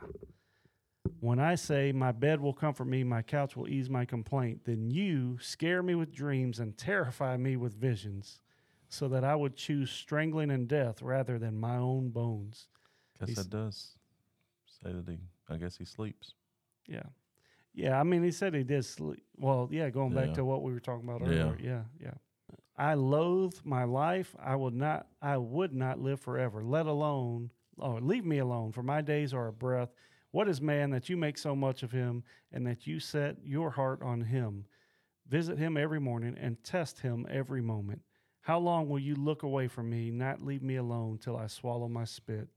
[1.19, 4.91] When I say my bed will comfort me, my couch will ease my complaint, then
[4.93, 8.41] you scare me with dreams and terrify me with visions,
[8.89, 12.69] so that I would choose strangling and death rather than my own bones.
[13.19, 13.97] Guess He's- that does
[14.67, 15.19] say that he.
[15.49, 16.35] I guess he sleeps.
[16.89, 17.03] Yeah.
[17.75, 19.25] Yeah, I mean, he said he did sleep.
[19.37, 20.35] Well, yeah, going back Yeah.
[20.35, 21.27] to what we were talking about Yeah.
[21.51, 21.59] earlier.
[21.61, 22.15] Yeah, yeah.
[22.79, 24.35] I loathe my life.
[24.39, 25.09] I would not.
[25.21, 26.63] I would not live forever.
[26.63, 27.51] Let alone.
[27.79, 28.73] Oh, leave me alone.
[28.73, 29.93] For my days are a breath.
[30.31, 33.71] What is man that you make so much of him, and that you set your
[33.71, 34.67] heart on him?
[35.27, 38.03] Visit him every morning and test him every moment.
[38.43, 41.89] How long will you look away from me, not leave me alone till I swallow
[41.89, 42.49] my spit?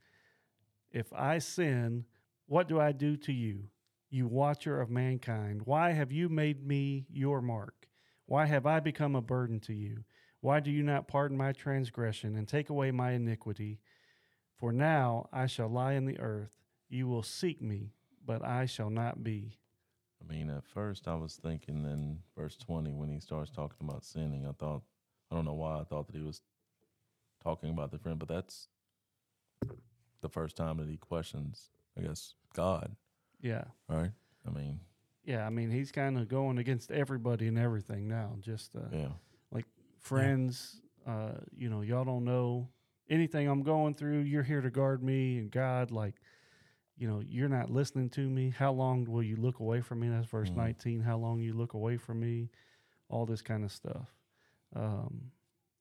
[0.91, 2.05] If I sin,
[2.45, 3.69] what do I do to you?
[4.09, 7.87] You watcher of mankind, why have you made me your mark?
[8.25, 10.03] Why have I become a burden to you?
[10.41, 13.79] Why do you not pardon my transgression and take away my iniquity?
[14.57, 16.51] For now I shall lie in the earth.
[16.89, 17.93] You will seek me,
[18.25, 19.57] but I shall not be.
[20.21, 24.03] I mean, at first I was thinking in verse 20 when he starts talking about
[24.03, 24.83] sinning, I thought,
[25.31, 26.41] I don't know why I thought that he was
[27.43, 28.67] talking about the friend, but that's
[30.21, 32.95] the first time that he questions, I guess, God,
[33.41, 33.63] Yeah.
[33.87, 34.11] right?
[34.47, 34.79] I mean,
[35.23, 38.35] Yeah, I mean, he's kind of going against everybody and everything now.
[38.39, 39.09] Just uh, yeah.
[39.51, 39.65] Like
[39.99, 42.69] friends, uh, you know, y'all don't know
[43.09, 44.19] anything I'm going through.
[44.21, 46.15] You're here to guard me, and God, like,
[46.97, 48.49] you know, you're not listening to me.
[48.49, 50.09] How long will you look away from me?
[50.09, 50.55] That's verse Mhm.
[50.57, 51.01] 19.
[51.01, 52.49] How long you look away from me?
[53.09, 54.13] All this kind of stuff.
[54.75, 55.31] Um,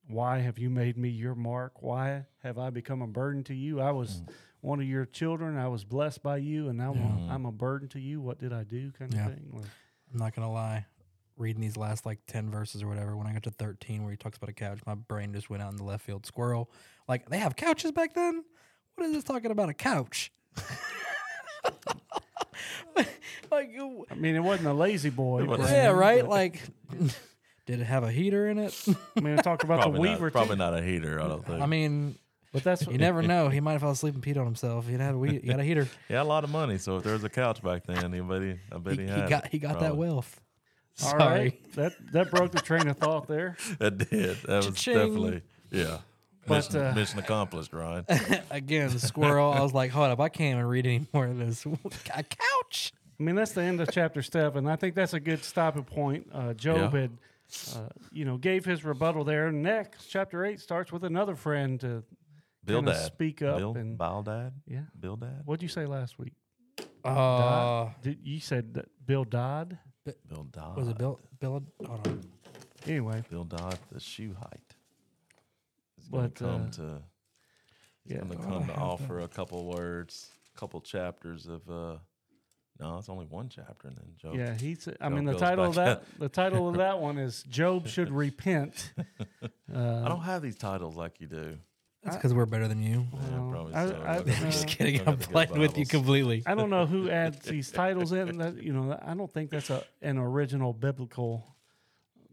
[0.07, 1.83] why have you made me your mark?
[1.83, 3.81] Why have I become a burden to you?
[3.81, 4.33] I was Mm.
[4.61, 5.57] One of your children.
[5.57, 7.03] I was blessed by you, and now Yeah.
[7.05, 8.21] I'm, I'm a burden to you.
[8.21, 8.91] What did I do?
[8.99, 9.27] Kind of Yeah.
[9.29, 9.51] thing.
[9.53, 9.67] Like,
[10.13, 10.87] I'm not gonna lie.
[11.37, 14.17] Reading these last like ten verses or whatever, when I got to thirteen, where he
[14.17, 16.27] talks about a couch, my brain just went out in the left field.
[16.27, 16.69] Squirrel,
[17.07, 18.43] like they have couches back then.
[18.97, 20.33] What is this talking about a couch?
[23.51, 25.43] like, uh, I mean, it wasn't a La-Z-Boy.
[25.43, 25.47] It.
[25.49, 26.23] Brandon, yeah, right.
[26.23, 26.61] but- Like,
[27.67, 28.75] did it have a heater in it?
[29.17, 30.59] I mean, it talked about the Probably, Weaver not, probably too.
[30.59, 31.63] not a heater, I don't think.
[31.63, 32.17] I mean,
[32.53, 33.49] But that's you never know.
[33.51, 34.87] He might have fell asleep and peed on himself.
[34.87, 35.87] He had a we- he had a heater.
[36.09, 38.59] he had a lot of money, so if there was a couch back then, anybody,
[38.73, 40.41] I bet He, he, he had got it, he got that wealth.
[41.03, 41.41] All Sorry.
[41.41, 41.73] right.
[41.75, 43.57] That that broke the train of thought there.
[43.79, 44.37] That did.
[44.47, 44.95] That was Cha-ching.
[44.95, 45.99] definitely, yeah.
[46.47, 48.07] But, Mission, uh, mission accomplished, Ryan.
[48.51, 49.53] Again, the squirrel.
[49.53, 51.67] I was like, hold up, I can't even read any more of this.
[52.15, 52.93] A couch.
[53.21, 54.67] I mean, that's the end of chapter seven.
[54.67, 56.27] I think that's a good stopping point.
[56.33, 57.01] Uh, Job Yeah.
[57.03, 57.11] had,
[57.77, 59.53] uh, you know, gave his rebuttal there.
[59.53, 62.03] Next, chapter eight starts with another friend to kinda
[62.65, 62.97] Bildad.
[63.07, 64.53] speak up Bill, and Bildad.
[64.67, 64.81] yeah.
[64.99, 65.43] Bildad.
[65.45, 66.35] What'd you say last week?
[67.05, 69.79] Uh, Did you said that Bill Dodd?
[70.29, 70.77] Bildad.
[70.77, 71.19] was it Bill?
[71.41, 71.63] Bill?
[71.87, 72.21] Hold on.
[72.87, 74.75] Anyway, Bildad the Shuhite.
[75.97, 77.03] He's going But, to come uh, to.
[78.05, 78.19] He's yeah.
[78.25, 81.69] going to come to have offer a couple words, a couple chapters of.
[81.71, 81.99] uh
[82.81, 84.35] No, it's only one chapter, and then Job.
[84.35, 84.89] Yeah, he's.
[85.01, 87.43] I Job mean, the goes title of back that the title of that one is
[87.45, 88.93] Job should repent.
[89.75, 91.59] Uh, I don't have these titles like you do.
[92.09, 93.07] That's because we're better than you.
[93.13, 93.97] Yeah, Well, probably I- so.
[94.03, 94.99] I- Look at the- Just kidding.
[94.99, 95.89] look I'm at the good playing with you Bibles.
[95.91, 96.43] completely.
[96.47, 98.39] I don't know who adds these titles in.
[98.39, 101.45] That you know, I don't think that's a an original biblical.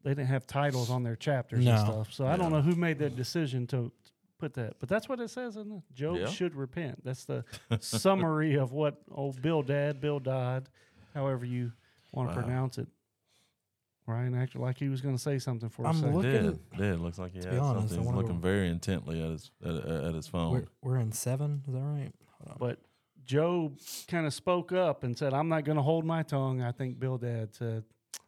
[0.03, 2.99] They didn't have titles on their chapters and stuff, so I don't know who made
[2.99, 3.91] that decision to
[4.37, 4.75] put that.
[4.79, 6.27] But that's what it says in the Job Yeah.
[6.27, 7.03] should repent.
[7.03, 7.43] That's the
[7.79, 10.69] summary of what old Bill Dad, Bill Dodd,
[11.13, 11.71] however you
[12.11, 12.41] want to Wow.
[12.43, 12.87] pronounce it.
[14.07, 16.15] Ryan acted like he was going to say something for a I'm second.
[16.15, 18.07] looking- Did did It looks like he had honest, something.
[18.07, 20.51] I He's looking very intently at his at, at his phone.
[20.53, 21.63] We're, we're in seven.
[21.67, 22.11] Is that right?
[22.39, 22.57] Hold on.
[22.59, 22.79] But
[23.25, 26.71] Job kind of spoke up and said, "I'm not going to hold my tongue." I
[26.71, 27.83] think Bill Dad said,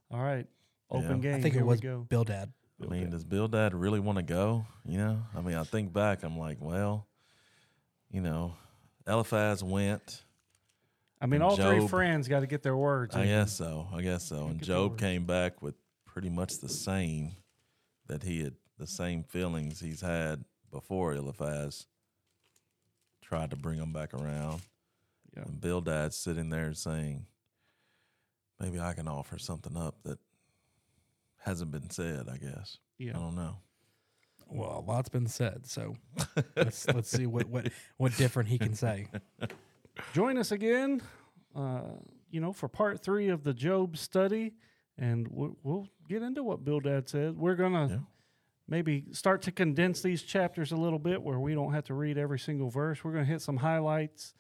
[0.09, 0.47] "All right,
[0.89, 1.29] open Yeah.
[1.31, 1.35] game.
[1.35, 2.51] I think here it was we go." Bill Dad.
[2.81, 4.65] I mean, does Bildad really want to go?
[4.85, 7.07] You know, I mean, I think back, I'm like, well,
[8.11, 8.53] you know,
[9.07, 10.23] Eliphaz went.
[11.19, 13.15] I mean, and all three friends got to get their words.
[13.15, 13.87] I guess so.
[13.93, 14.47] I guess so.
[14.47, 17.35] And Job came back with pretty much the same
[18.07, 21.87] that he had, the same feelings he's had before Eliphaz
[23.21, 24.61] tried to bring him back around.
[25.35, 25.43] Yeah.
[25.43, 27.25] And Bildad's sitting there saying,
[28.59, 30.19] maybe I can offer something up that
[31.37, 32.77] hasn't been said, I guess.
[32.97, 33.11] Yeah.
[33.15, 33.57] I don't know.
[34.49, 35.95] Well, a lot's been said, so
[36.55, 39.07] let's let's see what what what different he can say.
[40.13, 41.01] Join us again,
[41.55, 41.81] uh,
[42.29, 44.53] you know, for part three of the Job study,
[44.97, 47.37] and we'll, we'll get into what Bill Dad said.
[47.37, 47.97] We're gonna Yeah.
[48.67, 52.17] maybe start to condense these chapters a little bit, where we don't have to read
[52.17, 53.03] every single verse.
[53.03, 54.33] We're gonna hit some highlights,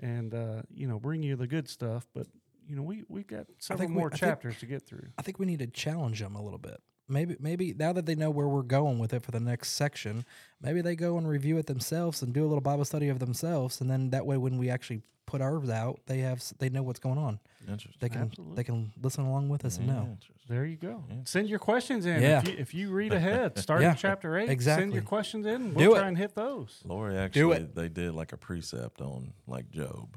[0.00, 2.06] and uh, you know, bring you the good stuff.
[2.14, 2.26] But
[2.68, 5.08] you know, we we've got several we- more think- chapters to get through.
[5.18, 6.80] I think we need to challenge them a little bit.
[7.08, 10.24] Maybe maybe now that they know where we're going with it for the next section,
[10.62, 13.80] maybe they go and review it themselves and do a little Bible study of themselves,
[13.80, 17.00] and then that way when we actually put ours out, they have they know what's
[17.00, 17.38] going on.
[17.62, 17.92] Interesting.
[18.00, 18.56] They can Absolutely.
[18.56, 20.16] they can listen along with us and know.
[20.48, 21.02] There you go.
[21.08, 21.16] Yeah.
[21.24, 22.20] Send your questions in.
[22.22, 22.40] Yeah.
[22.40, 24.50] If, you, if you read ahead, start Yeah, in chapter eight.
[24.50, 24.82] Exactly.
[24.82, 25.72] Send your questions in.
[25.72, 26.08] We'll Do try it.
[26.08, 26.82] and hit those.
[26.84, 27.74] Lori actually, it.
[27.74, 30.16] they did like a precept on like Job.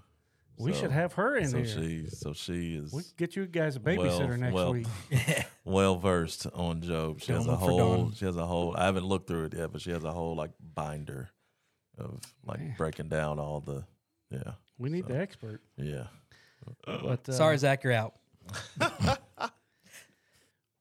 [0.60, 1.66] We So- should have her in so here.
[1.68, 4.88] she, so she is we could get you guys a babysitter well- next well- week.
[5.66, 7.20] well versed on Job.
[7.22, 8.14] She Don't has a whole, Dawn.
[8.14, 8.76] she has a whole.
[8.76, 11.30] I haven't looked through it yet, but she has a whole like binder
[12.00, 12.76] of like Man.
[12.78, 13.86] breaking down all the,
[14.32, 15.62] yeah, We need So- the expert.
[15.78, 16.08] yeah.
[16.86, 18.16] But uh, Sorry, Zach, you're out.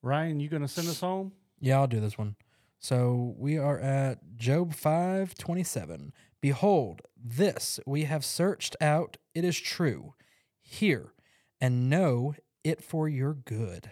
[0.02, 1.32] Ryan, you gonna send us home?
[1.60, 2.36] Yeah, I'll do this one.
[2.78, 6.12] So we are at Job five twenty seven.
[6.40, 10.14] Behold, this we have searched out; it is true.
[10.62, 11.12] Hear
[11.60, 12.34] and know
[12.64, 13.90] it for your good.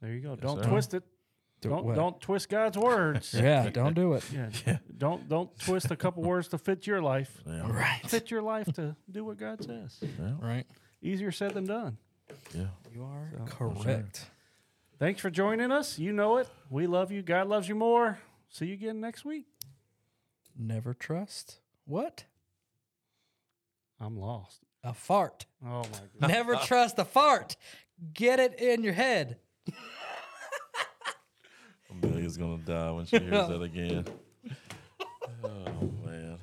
[0.00, 0.30] There you go.
[0.30, 0.68] Yes, don't sir.
[0.70, 1.02] twist it.
[1.60, 3.34] Do Don't don't twist God's words.
[3.36, 4.24] Yeah, don't do it.
[4.32, 4.50] Yeah.
[4.64, 4.78] Yeah.
[4.96, 7.40] Don't don't twist a couple words to fit your life.
[7.44, 7.68] Yeah.
[7.68, 8.00] Right.
[8.06, 9.98] Fit your life to do what God says.
[10.02, 10.34] Yeah.
[10.40, 10.66] Right.
[11.02, 11.98] Easier said than done.
[12.54, 12.66] yeah.
[12.94, 14.26] You are So- correct.
[15.00, 15.98] Thanks for joining us.
[15.98, 16.48] You know it.
[16.70, 17.22] We love you.
[17.22, 18.18] God loves you more.
[18.50, 19.46] See you again next week.
[20.58, 22.24] Never trust what
[24.00, 24.64] I'm lost.
[24.82, 25.46] a fart.
[25.64, 25.84] Oh my
[26.20, 26.20] god.
[26.28, 27.56] Never trust a fart.
[28.12, 29.38] Get it in your head.
[31.90, 34.04] Amelia's gonna die when she hears that again.
[35.44, 36.38] Oh man.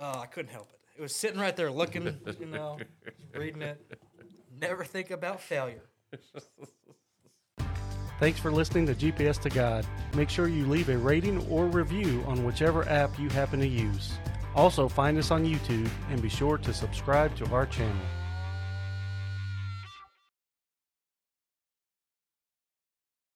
[0.00, 0.80] Oh, I couldn't help it.
[0.98, 2.04] It was sitting right there looking,
[2.38, 2.78] you know,
[3.34, 3.98] reading it.
[4.60, 5.82] Never think about failure.
[8.20, 9.86] Thanks for listening to GPS to God.
[10.14, 14.12] Make sure you leave a rating or review on whichever app you happen to use.
[14.54, 18.06] Also, find us on YouTube and be sure to subscribe to our channel.